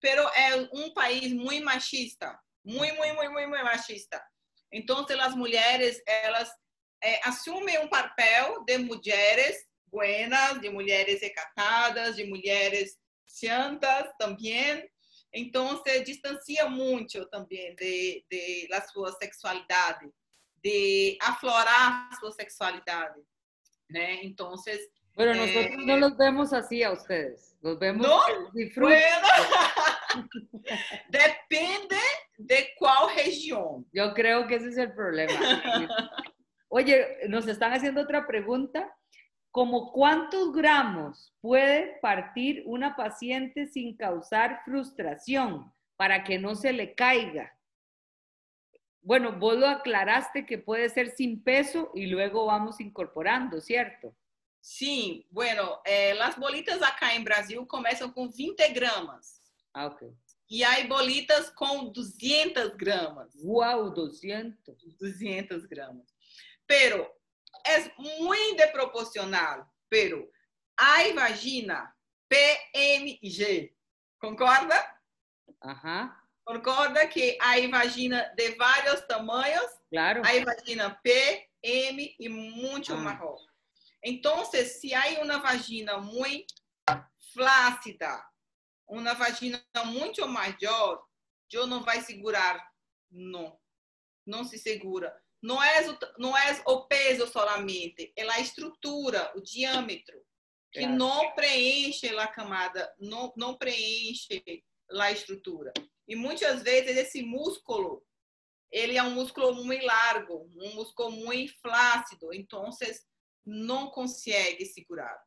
pero 0.00 0.30
es 0.32 0.68
un 0.72 0.94
país 0.94 1.34
muy 1.34 1.60
machista. 1.60 2.40
muy, 2.62 2.92
muy, 2.92 3.12
muy, 3.12 3.28
muy, 3.28 3.46
muy 3.46 3.62
machista. 3.62 4.24
Entonces 4.70 5.16
las 5.16 5.34
mujeres, 5.34 6.02
elas 6.06 6.50
é, 7.02 7.20
assumem 7.24 7.78
um 7.78 7.88
papel 7.88 8.62
de 8.64 8.78
mulheres 8.78 9.56
buenas, 9.90 10.60
de 10.60 10.70
mulheres 10.70 11.20
recatadas, 11.20 12.16
de 12.16 12.24
mulheres 12.24 12.98
santas 13.26 14.10
também. 14.18 14.88
Então, 15.32 15.80
se 15.82 16.00
distancia 16.00 16.68
muito 16.68 17.24
também 17.26 17.74
de, 17.76 18.24
de 18.30 18.68
la 18.70 18.80
sua 18.82 19.12
sexualidade, 19.12 20.10
de 20.62 21.16
aflorar 21.22 22.10
sua 22.18 22.32
sexualidade, 22.32 23.20
né? 23.88 24.24
Então, 24.24 24.54
Pero 25.16 25.34
nosotros 25.34 25.82
eh, 25.82 25.86
no 25.86 25.96
los 25.98 26.16
vemos 26.16 26.52
así 26.52 26.82
a 26.82 26.92
ustedes, 26.92 27.56
los 27.62 27.78
vemos 27.78 28.06
no, 28.06 28.20
bueno, 28.76 29.28
depende 31.10 31.96
de 32.38 32.68
cuál 32.78 33.14
región. 33.14 33.86
Yo 33.92 34.14
creo 34.14 34.46
que 34.46 34.56
ese 34.56 34.68
es 34.68 34.78
el 34.78 34.92
problema. 34.92 35.32
Oye, 36.68 37.28
nos 37.28 37.46
están 37.48 37.72
haciendo 37.72 38.00
otra 38.00 38.26
pregunta. 38.26 38.88
¿Como 39.50 39.90
cuántos 39.92 40.52
gramos 40.52 41.34
puede 41.40 41.98
partir 42.00 42.62
una 42.66 42.94
paciente 42.94 43.66
sin 43.66 43.96
causar 43.96 44.62
frustración 44.64 45.72
para 45.96 46.22
que 46.22 46.38
no 46.38 46.54
se 46.54 46.72
le 46.72 46.94
caiga? 46.94 47.52
Bueno, 49.02 49.32
vos 49.38 49.56
lo 49.56 49.66
aclaraste 49.66 50.46
que 50.46 50.58
puede 50.58 50.88
ser 50.88 51.10
sin 51.10 51.42
peso 51.42 51.90
y 51.94 52.06
luego 52.06 52.46
vamos 52.46 52.80
incorporando, 52.80 53.60
¿cierto? 53.60 54.14
Sim, 54.60 55.24
bueno, 55.30 55.80
é, 55.86 56.12
as 56.20 56.36
bolitas 56.36 56.82
acá 56.82 57.14
em 57.14 57.24
Brasil 57.24 57.64
começam 57.66 58.12
com 58.12 58.28
20 58.28 58.68
gramas. 58.72 59.40
Ah, 59.72 59.86
ok. 59.86 60.12
E 60.50 60.62
aí 60.62 60.86
bolitas 60.86 61.48
com 61.50 61.90
200 61.90 62.76
gramas. 62.76 63.32
Uau, 63.42 63.90
200. 63.90 64.76
200 64.98 65.64
gramas. 65.64 66.06
Pero 66.66 67.10
é 67.66 67.92
muito 67.98 68.72
proporcional, 68.72 69.66
pero 69.88 70.30
a 70.76 71.12
vagina 71.14 71.94
PMG. 72.28 73.74
Concorda? 74.18 75.00
Aham. 75.64 76.16
Concorda 76.44 77.06
que 77.06 77.38
a 77.40 77.68
vagina 77.68 78.32
de 78.36 78.56
vários 78.56 79.00
tamanhos? 79.06 79.70
Claro. 79.90 80.22
A 80.24 80.44
vagina 80.44 80.98
P, 81.02 81.48
M 81.62 82.16
e 82.18 82.28
muito 82.28 82.94
ah. 82.94 82.96
maior. 82.96 83.38
Entonces, 84.02 84.80
si 84.80 84.94
hay 84.94 85.18
una 85.20 85.38
vagina 85.38 85.98
muy 85.98 86.46
flácida, 87.32 88.24
uma 88.86 89.14
vagina 89.14 89.62
muito 89.86 90.26
maior, 90.26 91.04
eu 91.52 91.66
não 91.66 91.82
vai 91.82 92.00
segurar, 92.00 92.64
não, 93.10 93.58
não 94.26 94.44
se 94.44 94.58
segura. 94.58 95.19
Não 95.42 95.62
é, 95.62 95.98
não 96.18 96.36
é 96.36 96.62
o 96.66 96.86
peso 96.86 97.26
solamente, 97.26 98.12
é 98.16 98.28
a 98.28 98.40
estrutura, 98.40 99.32
o 99.34 99.40
diâmetro, 99.40 100.20
que 100.70 100.80
claro. 100.80 100.96
não 100.96 101.34
preenche 101.34 102.08
a 102.16 102.26
camada, 102.26 102.94
não, 102.98 103.32
não 103.36 103.56
preenche 103.56 104.62
a 104.90 105.10
estrutura. 105.10 105.72
E 106.06 106.14
muitas 106.14 106.62
vezes 106.62 106.96
esse 106.96 107.22
músculo, 107.22 108.04
ele 108.70 108.96
é 108.96 109.02
um 109.02 109.14
músculo 109.14 109.64
muito 109.64 109.84
largo, 109.84 110.48
um 110.56 110.74
músculo 110.74 111.10
muito 111.10 111.58
flácido, 111.60 112.32
então 112.34 112.68
não 113.44 113.90
consegue 113.90 114.66
segurar. 114.66 115.18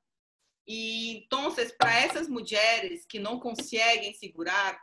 E 0.68 1.18
então, 1.18 1.54
para 1.78 2.00
essas 2.00 2.28
mulheres 2.30 3.06
que 3.06 3.20
não 3.20 3.40
conseguem 3.40 4.14
segurar, 4.14 4.82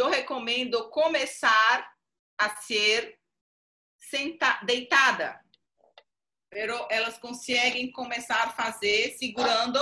eu 0.00 0.08
recomendo 0.08 0.88
começar 0.90 1.90
a 2.38 2.56
ser 2.56 3.18
senta, 4.08 4.60
deitada. 4.64 5.40
Pero 6.50 6.86
elas 6.90 7.18
conseguem 7.18 7.92
começar 7.92 8.44
a 8.44 8.50
fazer 8.50 9.16
segurando 9.18 9.78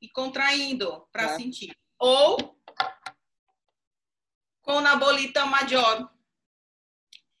e 0.00 0.08
contraindo 0.08 1.08
para 1.12 1.24
é. 1.24 1.36
sentir. 1.36 1.74
Ou 1.98 2.58
com 4.62 4.78
a 4.78 4.96
bolita 4.96 5.46
maior. 5.46 6.10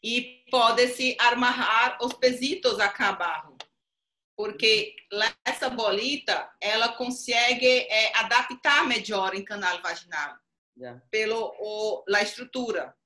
E 0.02 0.46
pode-se 0.50 1.14
amarrar 1.20 1.98
os 2.02 2.14
pesitos 2.14 2.80
a 2.80 2.88
cabarro 2.88 3.58
porque 4.40 4.96
essa 5.44 5.68
bolita 5.68 6.50
ela 6.58 6.94
consegue 6.94 7.66
é, 7.66 8.16
adaptar 8.16 8.88
melhor 8.88 9.34
em 9.34 9.44
canal 9.44 9.82
vaginal 9.82 10.34
yeah. 10.74 10.98
pelo 11.10 11.54
o, 11.58 12.02
a 12.10 12.22
estrutura. 12.22 12.96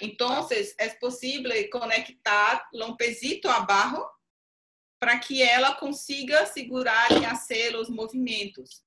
Então, 0.00 0.48
é 0.78 0.88
possível 0.90 1.52
conectar 1.70 2.68
um 2.74 2.96
pesito 2.96 3.48
abaixo 3.48 4.04
para 4.98 5.18
que 5.18 5.42
ela 5.42 5.74
consiga 5.74 6.46
segurar 6.46 7.10
e 7.12 7.24
fazer 7.24 7.76
os 7.76 7.88
movimentos. 7.88 8.82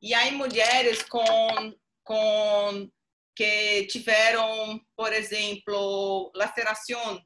E 0.00 0.12
aí 0.14 0.32
mulheres 0.32 1.02
com 1.02 1.24
com 2.04 2.90
que 3.34 3.86
tiveram, 3.86 4.80
por 4.96 5.12
exemplo, 5.12 6.32
laceração, 6.34 7.24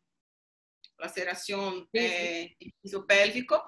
laceração 1.00 1.88
é, 1.96 2.50
pélvico, 3.06 3.58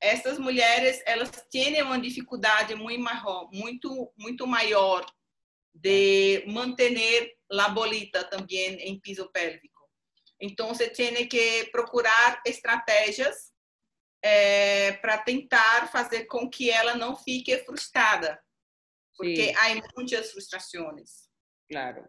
essas 0.00 0.38
mulheres 0.38 1.02
elas 1.04 1.30
têm 1.50 1.82
uma 1.82 1.98
dificuldade 1.98 2.74
muito 2.74 3.02
maior, 3.02 3.48
muito 3.52 4.12
muito 4.16 4.46
maior 4.46 5.04
de 5.74 6.44
manter 6.46 7.36
a 7.50 7.68
bolita 7.68 8.24
também 8.24 8.76
em 8.76 9.00
piso 9.00 9.30
pélvico. 9.30 9.80
Então, 10.40 10.68
você 10.68 10.88
tem 10.88 11.28
que 11.28 11.66
procurar 11.70 12.40
estratégias 12.46 13.52
é, 14.22 14.92
para 14.92 15.18
tentar 15.18 15.90
fazer 15.90 16.24
com 16.24 16.48
que 16.48 16.70
ela 16.70 16.94
não 16.94 17.16
fique 17.16 17.56
frustrada, 17.58 18.40
porque 19.16 19.52
há 19.56 19.68
muitas 19.96 20.32
frustrações. 20.32 21.28
Claro. 21.68 22.08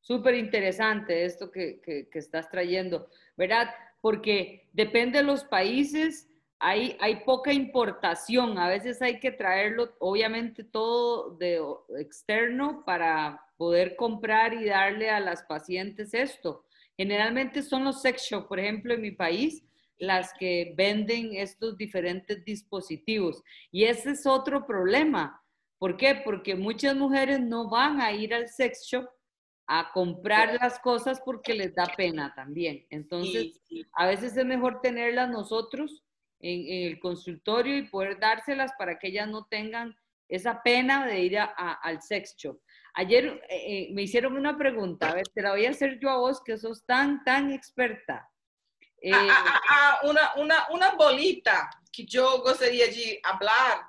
Súper 0.00 0.34
interesante 0.34 1.12
esto 1.12 1.50
que, 1.50 1.74
que, 1.84 2.04
que 2.04 2.18
estás 2.18 2.48
trayendo, 2.48 3.08
¿verdad? 3.36 3.68
Porque 4.00 4.68
depende 4.72 5.18
de 5.18 5.24
los 5.24 5.44
países, 5.44 6.29
hay, 6.62 7.22
poca 7.24 7.52
importación, 7.54 8.58
a 8.58 8.68
veces 8.68 9.00
hay 9.00 9.18
que 9.18 9.32
traerlo, 9.32 9.94
obviamente 9.98 10.62
todo 10.62 11.34
de 11.36 11.58
externo 11.98 12.84
para 12.84 13.40
poder 13.56 13.96
comprar 13.96 14.52
y 14.52 14.66
darle 14.66 15.08
a 15.08 15.20
las 15.20 15.42
pacientes 15.44 16.12
esto. 16.12 16.66
Generalmente 16.98 17.62
son 17.62 17.84
los 17.84 18.02
sex 18.02 18.28
shop, 18.30 18.46
por 18.46 18.60
ejemplo, 18.60 18.92
en 18.92 19.00
mi 19.00 19.10
país, 19.10 19.64
las 19.96 20.34
que 20.38 20.74
venden 20.76 21.34
estos 21.34 21.78
diferentes 21.78 22.44
dispositivos. 22.44 23.42
Y 23.70 23.84
ese 23.84 24.10
es 24.10 24.26
otro 24.26 24.66
problema. 24.66 25.42
¿Por 25.78 25.96
qué? 25.96 26.20
Porque 26.22 26.54
muchas 26.54 26.94
mujeres 26.94 27.40
no 27.40 27.70
van 27.70 28.02
a 28.02 28.12
ir 28.12 28.34
al 28.34 28.48
sex 28.48 28.86
shop 28.86 29.08
a 29.66 29.90
comprar 29.92 30.58
las 30.60 30.78
cosas 30.78 31.22
porque 31.24 31.54
les 31.54 31.74
da 31.74 31.86
pena 31.96 32.34
también. 32.34 32.84
Entonces, 32.90 33.62
a 33.94 34.06
veces 34.06 34.36
es 34.36 34.44
mejor 34.44 34.82
tenerlas 34.82 35.30
nosotros 35.30 36.02
en, 36.40 36.88
el 36.88 36.98
consultorio 36.98 37.76
y 37.76 37.88
poder 37.88 38.18
dárselas 38.18 38.72
para 38.78 38.98
que 38.98 39.08
ellas 39.08 39.28
no 39.28 39.44
tengan 39.44 39.96
esa 40.28 40.62
pena 40.62 41.06
de 41.06 41.20
ir 41.20 41.38
a, 41.38 41.44
al 41.82 42.00
sex 42.02 42.34
shop. 42.36 42.60
Ayer 42.94 43.26
eh, 43.48 43.88
eh, 43.88 43.88
me 43.92 44.02
hicieron 44.02 44.36
una 44.36 44.56
pregunta, 44.56 45.10
a 45.10 45.14
ver, 45.14 45.28
te 45.28 45.42
la 45.42 45.50
voy 45.50 45.66
a 45.66 45.70
hacer 45.70 45.98
yo 46.00 46.10
a 46.10 46.18
vos, 46.18 46.42
que 46.42 46.56
sos 46.58 46.84
tan, 46.84 47.22
tan 47.24 47.52
experta. 47.52 48.28
Eh, 49.00 49.12
ah, 49.12 49.28
ah, 49.30 49.60
ah, 49.70 50.00
una, 50.04 50.34
una, 50.36 50.66
una 50.70 50.90
bolita 50.90 51.70
que 51.92 52.04
yo 52.04 52.42
gostaria 52.42 52.86
de 52.86 53.20
hablar, 53.22 53.86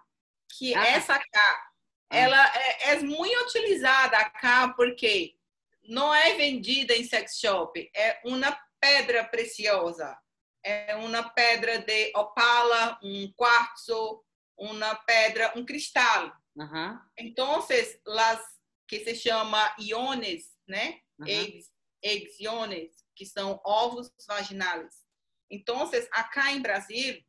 que 0.47 0.75
ah. 0.75 0.95
essa 0.95 1.19
cá, 1.19 1.71
ela 2.09 2.51
é, 2.55 2.93
é 2.93 2.99
muito 3.01 3.43
utilizada 3.43 4.17
acá 4.17 4.73
porque 4.75 5.35
não 5.83 6.13
é 6.13 6.35
vendida 6.35 6.93
em 6.95 7.03
sex 7.03 7.39
shop, 7.39 7.89
é 7.95 8.19
uma 8.25 8.57
pedra 8.79 9.23
preciosa, 9.25 10.17
é 10.63 10.95
uma 10.95 11.29
pedra 11.29 11.79
de 11.79 12.11
opala, 12.15 12.99
um 13.03 13.31
quartzo, 13.33 14.23
uma 14.57 14.95
pedra, 14.95 15.53
um 15.55 15.65
cristal. 15.65 16.31
Uhum. 16.55 16.99
Então, 17.17 17.65
las 18.05 18.41
que 18.87 18.99
se 19.03 19.15
chama 19.15 19.75
iones, 19.79 20.55
né? 20.67 21.01
Uhum. 21.19 21.27
Eggs, 21.27 21.69
eggs 22.03 22.43
iones, 22.43 23.05
que 23.15 23.25
são 23.25 23.59
ovos 23.65 24.11
vaginais. 24.27 25.01
Então, 25.49 25.89
acá 26.11 26.51
em 26.51 26.61
Brasil, 26.61 27.23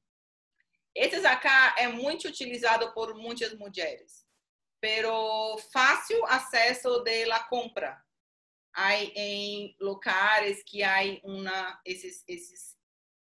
esses 0.94 1.24
acá 1.24 1.74
é 1.78 1.88
muito 1.88 2.28
utilizado 2.28 2.92
por 2.92 3.14
muitas 3.14 3.54
mulheres, 3.54 4.26
pero 4.80 5.56
fácil 5.72 6.24
acesso 6.26 7.02
de 7.02 7.24
la 7.24 7.44
compra. 7.44 8.02
Há 8.74 8.96
em 8.96 9.76
locais 9.80 10.62
que 10.62 10.82
há 10.82 11.00
uma 11.24 11.80
esses, 11.84 12.24
esses 12.26 12.71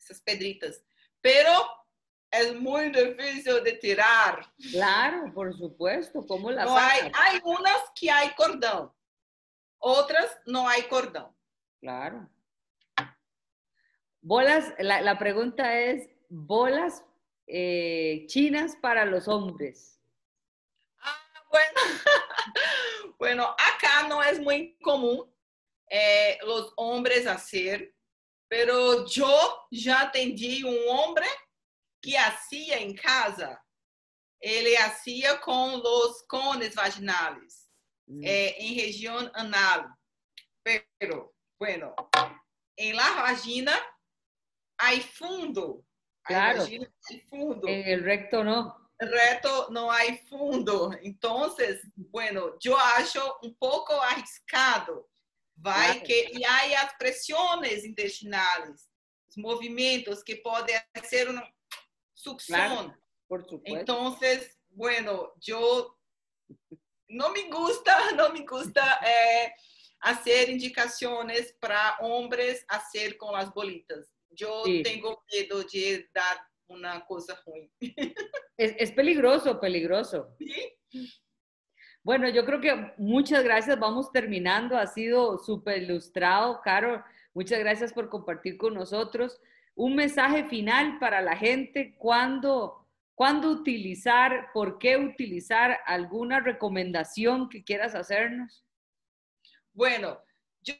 essas 0.02 0.20
pedritas, 0.20 0.82
pero 1.20 1.50
é 2.30 2.52
muito 2.52 2.98
difícil 2.98 3.62
de 3.62 3.72
tirar. 3.74 4.52
Claro, 4.72 5.32
por 5.32 5.54
supuesto, 5.54 6.26
como 6.26 6.50
las 6.50 6.66
no 6.66 6.76
hay, 6.76 7.10
hay 7.14 7.40
unas 7.44 7.90
que 7.94 8.10
hay 8.10 8.34
cordão, 8.34 8.92
outras 9.78 10.30
não 10.46 10.66
há 10.66 10.82
cordão. 10.84 11.34
Claro. 11.80 12.28
Bolas, 14.20 14.72
la, 14.78 15.00
la 15.00 15.18
pregunta 15.18 15.74
es, 15.74 16.08
bolas 16.28 17.04
eh, 17.46 18.24
chinas 18.28 18.76
para 18.76 19.04
los 19.04 19.26
hombres. 19.26 20.00
Ah, 21.00 21.44
bueno. 21.50 21.80
bueno, 23.18 23.56
acá 23.58 24.06
no 24.08 24.22
es 24.22 24.38
muy 24.38 24.78
común 24.78 25.32
eh, 25.90 26.38
los 26.46 26.72
hombres 26.76 27.26
hacer, 27.26 27.94
pero 28.52 29.06
yo 29.06 29.66
ya 29.70 30.02
atendí 30.02 30.62
un 30.62 30.76
hombre 30.90 31.24
que 32.02 32.18
hacía 32.18 32.76
en 32.80 32.94
casa. 32.94 33.64
Ele 34.38 34.76
hacía 34.76 35.40
con 35.40 35.82
los 35.82 36.22
cones 36.24 36.74
vaginales 36.74 37.70
mm. 38.06 38.22
eh, 38.22 38.54
en 38.58 38.78
región 38.78 39.32
anal. 39.32 39.94
Pero, 40.62 41.34
bueno, 41.58 41.94
en 42.76 42.94
la 42.94 43.10
vagina 43.22 43.72
hay 44.76 45.00
fundo. 45.00 45.86
Claro. 46.22 46.64
Hay 46.64 47.20
fundo. 47.30 47.66
En 47.66 47.88
el 47.88 48.04
recto 48.04 48.44
no. 48.44 48.82
Reto 49.00 49.70
não 49.70 49.90
há 49.90 50.00
fundo. 50.28 50.92
Então, 51.02 51.56
bueno, 51.96 52.56
eu 52.62 52.76
acho 52.76 53.18
um 53.42 53.52
pouco 53.54 53.92
arriscado. 53.94 55.08
Vai 55.62 56.00
que 56.00 56.30
e 56.36 56.44
aí 56.44 56.74
as 56.74 56.96
pressões 56.98 57.84
intestinais, 57.84 58.88
os 59.30 59.36
movimentos 59.36 60.22
que 60.22 60.36
podem 60.36 60.80
ser 61.04 61.28
uma 61.28 61.48
sucção. 62.14 62.94
Claro. 63.28 63.62
Então, 63.64 64.18
bueno, 64.70 65.32
eu 65.46 65.94
não 67.08 67.32
me 67.32 67.44
gusta, 67.48 67.92
não 68.16 68.32
me 68.32 68.44
gusta 68.44 68.82
é, 69.02 69.54
fazer 70.02 70.50
indicações 70.50 71.52
para 71.60 71.98
homens 72.00 72.64
a 72.68 72.80
ser 72.80 73.16
com 73.16 73.34
as 73.34 73.48
bolitas. 73.50 74.12
yo 74.34 74.62
tengo 74.82 75.22
miedo 75.30 75.64
de 75.64 76.08
dar 76.14 76.46
una 76.68 77.04
cosa 77.04 77.40
ruim. 77.44 77.70
Es, 78.56 78.92
peligroso, 78.96 79.60
peligroso. 79.60 80.34
Bueno, 82.02 82.28
yo 82.28 82.44
creo 82.44 82.60
que 82.60 82.92
muchas 82.98 83.44
gracias. 83.44 83.78
Vamos 83.78 84.10
terminando. 84.10 84.76
Ha 84.76 84.86
sido 84.86 85.38
súper 85.38 85.82
ilustrado, 85.82 86.60
Caro. 86.62 87.04
Muchas 87.34 87.58
gracias 87.60 87.92
por 87.92 88.08
compartir 88.08 88.56
con 88.56 88.74
nosotros. 88.74 89.40
Un 89.74 89.94
mensaje 89.94 90.44
final 90.44 90.98
para 90.98 91.20
la 91.20 91.36
gente. 91.36 91.94
¿Cuándo, 91.98 92.86
¿Cuándo 93.14 93.50
utilizar? 93.50 94.50
¿Por 94.52 94.78
qué 94.78 94.96
utilizar? 94.96 95.78
¿Alguna 95.86 96.40
recomendación 96.40 97.48
que 97.48 97.62
quieras 97.62 97.94
hacernos? 97.94 98.64
Bueno, 99.72 100.18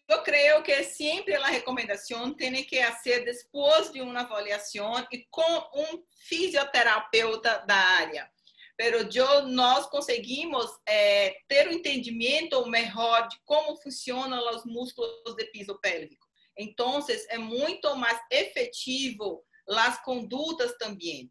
Eu 0.07 0.23
creio 0.23 0.63
que 0.63 0.85
sempre 0.85 1.35
a 1.35 1.47
recomendação 1.49 2.33
tem 2.33 2.65
que 2.65 2.81
ser 3.03 3.25
depois 3.25 3.91
de 3.91 4.01
uma 4.01 4.21
avaliação 4.21 5.05
e 5.11 5.27
com 5.29 5.43
um 5.75 6.05
fisioterapeuta 6.29 7.65
da 7.67 7.75
área. 7.75 8.32
Pero 8.77 9.09
eu, 9.15 9.47
nós 9.49 9.87
conseguimos 9.87 10.67
é, 10.89 11.37
ter 11.47 11.69
um 11.69 11.73
entendimento 11.73 12.67
melhor 12.67 13.29
de 13.29 13.37
como 13.45 13.77
funcionam 13.77 14.57
os 14.57 14.65
músculos 14.65 15.37
de 15.37 15.45
piso 15.47 15.79
pélvico. 15.81 16.27
Então, 16.59 17.05
é 17.29 17.39
muito 17.39 17.95
mais 17.97 18.19
efetivo 18.31 19.45
as 19.69 20.03
condutas 20.03 20.77
também. 20.79 21.31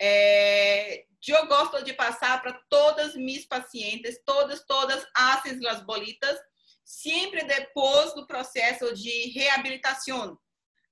É, 0.00 1.04
eu 1.26 1.46
gosto 1.46 1.84
de 1.84 1.92
passar 1.92 2.42
para 2.42 2.60
todas 2.68 3.14
minhas 3.14 3.44
pacientes, 3.44 4.20
todas, 4.24 4.64
todas, 4.66 5.06
hacen 5.14 5.64
as 5.68 5.80
bolitas 5.84 6.38
sempre 6.84 7.44
depois 7.44 8.12
do 8.14 8.26
processo 8.26 8.92
de 8.94 9.30
reabilitação. 9.30 10.38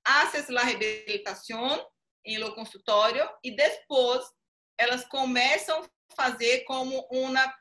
Haces 0.04 0.48
a 0.50 0.62
reabilitação 0.62 1.86
em 2.24 2.38
lo 2.38 2.54
consultório 2.54 3.28
e 3.42 3.50
depois 3.50 4.24
elas 4.80 5.04
começam 5.04 5.82
a 5.82 6.14
fazer 6.14 6.64
como 6.64 7.06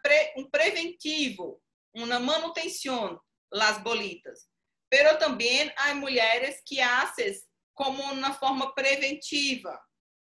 pre, 0.01 0.33
um 0.37 0.49
preventivo, 0.49 1.61
uma 1.93 2.19
manutenção 2.19 3.19
las 3.51 3.77
bolitas. 3.79 4.47
Pero 4.89 5.19
também 5.19 5.71
há 5.75 5.93
mulheres 5.93 6.61
que 6.65 6.79
haces 6.79 7.43
como 7.75 8.01
uma 8.01 8.33
forma 8.33 8.73
preventiva. 8.73 9.79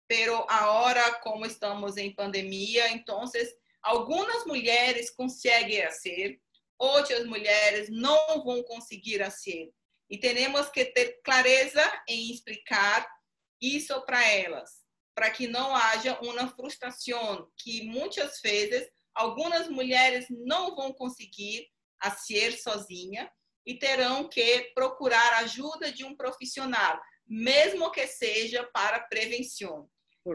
Pero 0.08 0.46
agora, 0.50 1.20
como 1.20 1.46
estamos 1.46 1.98
em 1.98 2.14
pandemia, 2.14 2.90
então 2.90 3.24
algumas 3.84 4.46
mulheres 4.46 5.14
conseguem 5.14 5.84
fazer 5.84 6.40
outras 6.78 7.26
mulheres 7.26 7.90
não 7.90 8.44
vão 8.44 8.64
conseguir 8.64 9.30
ser. 9.32 9.72
E 10.10 10.18
temos 10.18 10.70
que 10.70 10.86
ter 10.86 11.20
clareza 11.24 11.84
em 12.08 12.32
explicar 12.32 13.08
isso 13.62 14.00
para 14.06 14.26
elas, 14.32 14.70
para 15.18 15.32
que 15.32 15.48
não 15.48 15.76
haja 15.76 16.16
uma 16.22 16.48
frustração, 16.48 17.50
que 17.58 17.82
muitas 17.88 18.40
vezes 18.40 18.88
algumas 19.16 19.68
mulheres 19.68 20.28
não 20.30 20.76
vão 20.76 20.94
conseguir 20.94 21.68
ser 22.20 22.52
sozinha 22.52 23.28
e 23.66 23.74
terão 23.74 24.30
que 24.30 24.72
procurar 24.76 25.40
ajuda 25.40 25.92
de 25.92 26.06
um 26.06 26.16
profissional, 26.16 27.02
mesmo 27.26 27.90
que 27.90 28.06
seja 28.06 28.64
para 28.72 29.00
prevenção. 29.00 29.90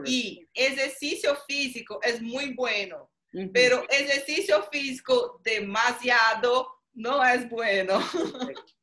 E 0.05 0.45
exercício 0.53 1.33
físico 1.49 1.97
é 2.03 2.19
muito 2.19 2.53
bueno. 2.53 3.09
Pero 3.53 3.87
ejercicio 3.89 4.63
físico 4.63 5.39
demasiado 5.45 6.67
no 6.93 7.23
es 7.23 7.47
bueno. 7.49 7.99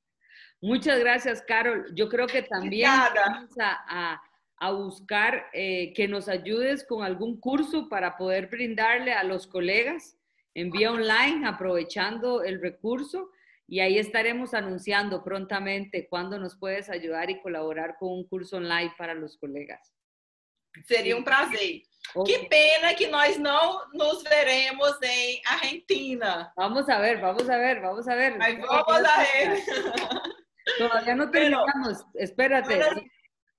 Muchas 0.62 0.98
gracias, 0.98 1.42
Carol. 1.42 1.94
Yo 1.94 2.08
creo 2.08 2.26
que 2.26 2.42
también 2.42 2.90
vamos 3.14 3.50
a, 3.58 4.12
a, 4.12 4.22
buscar 4.68 5.46
eh, 5.54 5.94
que 5.94 6.06
nos 6.06 6.28
ayudes 6.28 6.84
con 6.86 7.02
algún 7.02 7.40
curso 7.40 7.88
para 7.88 8.18
poder 8.18 8.48
brindarle 8.48 9.14
a 9.14 9.24
los 9.24 9.46
colegas 9.46 10.18
en 10.54 10.70
vía 10.70 10.92
online, 10.92 11.46
aprovechando 11.46 12.42
el 12.42 12.60
recurso. 12.60 13.30
Y 13.66 13.80
ahí 13.80 13.98
estaremos 13.98 14.52
anunciando 14.52 15.24
prontamente 15.24 16.08
cuándo 16.08 16.38
nos 16.38 16.56
puedes 16.56 16.90
ayudar 16.90 17.30
y 17.30 17.40
colaborar 17.40 17.96
con 17.98 18.12
un 18.12 18.28
curso 18.28 18.58
online 18.58 18.92
para 18.98 19.14
los 19.14 19.38
colegas. 19.38 19.94
Seria 20.84 21.16
um 21.16 21.22
prazer. 21.24 21.82
Okay. 22.14 22.38
Que 22.38 22.48
pena 22.48 22.94
que 22.94 23.06
nós 23.08 23.38
não 23.38 23.88
nos 23.92 24.22
veremos 24.22 25.00
em 25.02 25.40
Argentina. 25.46 26.52
Vamos 26.56 26.88
a 26.88 26.98
ver, 26.98 27.20
vamos 27.20 27.48
a 27.48 27.56
ver, 27.56 27.80
vamos 27.80 28.08
a 28.08 28.14
ver. 28.14 28.36
Mas 28.38 28.58
vamos 28.58 29.04
a 29.04 29.22
ver. 29.22 29.62
Todavía 30.78 31.14
no 31.14 31.30
terminamos. 31.30 32.04
Pero, 32.12 32.24
Espérate. 32.24 33.10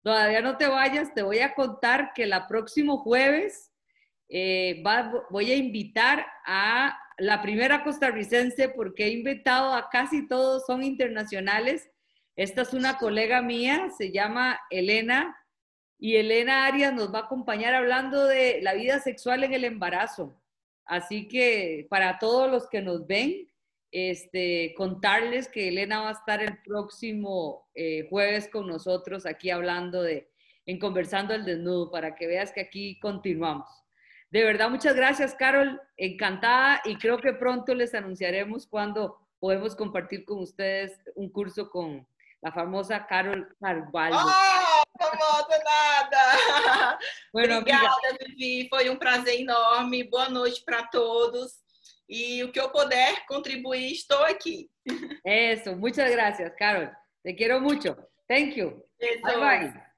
Todavía 0.04 0.41
no 0.41 0.58
te 0.58 0.68
vayas. 0.68 1.14
Te 1.14 1.24
voy 1.24 1.39
a 1.39 1.54
contar 1.54 2.14
que 2.14 2.24
el 2.24 2.34
próximo 2.47 2.97
jueves 2.97 3.72
eh, 4.30 4.84
voy 5.30 5.52
a 5.52 5.56
invitar 5.56 6.26
a 6.45 6.97
la 7.18 7.41
primera 7.41 7.84
costarricense 7.84 8.70
porque 8.70 9.06
he 9.06 9.10
invitado 9.10 9.74
a 9.74 9.89
casi 9.89 10.28
todos, 10.28 10.66
son 10.66 10.84
internacionales. 10.84 11.89
Esta 12.36 12.62
es 12.62 12.74
una 12.74 12.97
colega 12.97 13.41
mía, 13.41 13.89
se 13.95 14.12
llama 14.12 14.60
Elena 14.70 15.38
y 16.04 16.16
Elena 16.16 16.66
Arias 16.66 16.93
nos 16.93 17.14
va 17.14 17.20
a 17.20 17.24
acompañar 17.26 17.76
hablando 17.76 18.26
de 18.26 18.60
la 18.64 18.74
vida 18.74 18.99
sexual 18.99 19.43
en 19.43 19.54
el 19.54 19.66
embarazo. 19.66 20.41
Así 20.84 21.28
que 21.28 21.86
para 21.91 22.18
todos 22.18 22.49
los 22.49 22.68
que 22.70 22.82
nos 22.82 23.06
ven, 23.06 23.51
este, 23.91 24.73
contarles 24.77 25.49
que 25.49 25.67
Elena 25.67 26.01
va 26.01 26.09
a 26.09 26.13
estar 26.13 26.41
el 26.41 26.61
próximo 26.63 27.69
eh, 27.75 28.07
jueves 28.09 28.47
con 28.49 28.67
nosotros 28.67 29.25
aquí 29.25 29.49
hablando 29.49 30.01
de, 30.01 30.31
en 30.65 30.79
Conversando 30.79 31.33
el 31.33 31.45
Desnudo, 31.45 31.91
para 31.91 32.15
que 32.15 32.27
veas 32.27 32.51
que 32.51 32.61
aquí 32.61 32.99
continuamos. 32.99 33.69
De 34.29 34.45
verdad, 34.45 34.69
muchas 34.69 34.95
gracias, 34.95 35.35
Carol. 35.35 35.81
Encantada 35.97 36.81
y 36.85 36.95
creo 36.95 37.17
que 37.17 37.33
pronto 37.33 37.75
les 37.75 37.93
anunciaremos 37.93 38.65
cuando 38.65 39.19
podemos 39.39 39.75
compartir 39.75 40.23
con 40.23 40.39
ustedes 40.39 40.97
un 41.15 41.29
curso 41.29 41.69
con 41.69 42.07
la 42.41 42.51
famosa 42.51 43.05
Carol 43.07 43.53
Carvalho. 43.59 44.15
Oh, 44.15 44.83
famosa 44.97 45.63
nada! 45.65 46.99
Bueno, 47.33 47.57
Obrigada, 47.57 48.17
Vivi. 48.19 48.69
Foi 48.69 48.89
um 48.89 48.97
prazer 48.97 49.41
enorme. 49.41 50.03
Boa 50.03 50.29
noite 50.29 50.63
para 50.63 50.83
todos. 50.87 51.59
E 52.12 52.43
o 52.43 52.51
que 52.51 52.59
eu 52.59 52.70
puder 52.70 53.26
contribuir, 53.26 53.93
estou 53.93 54.22
aqui. 54.26 54.70
Eso, 55.26 55.78
muchas 55.78 56.12
gracias, 56.12 56.53
Carol. 56.57 56.89
Te 57.24 57.34
quiero 57.34 57.62
mucho. 57.62 57.95
Thank 58.28 58.57
you. 58.57 58.84
Bye 59.24 59.39
bye. 59.39 59.82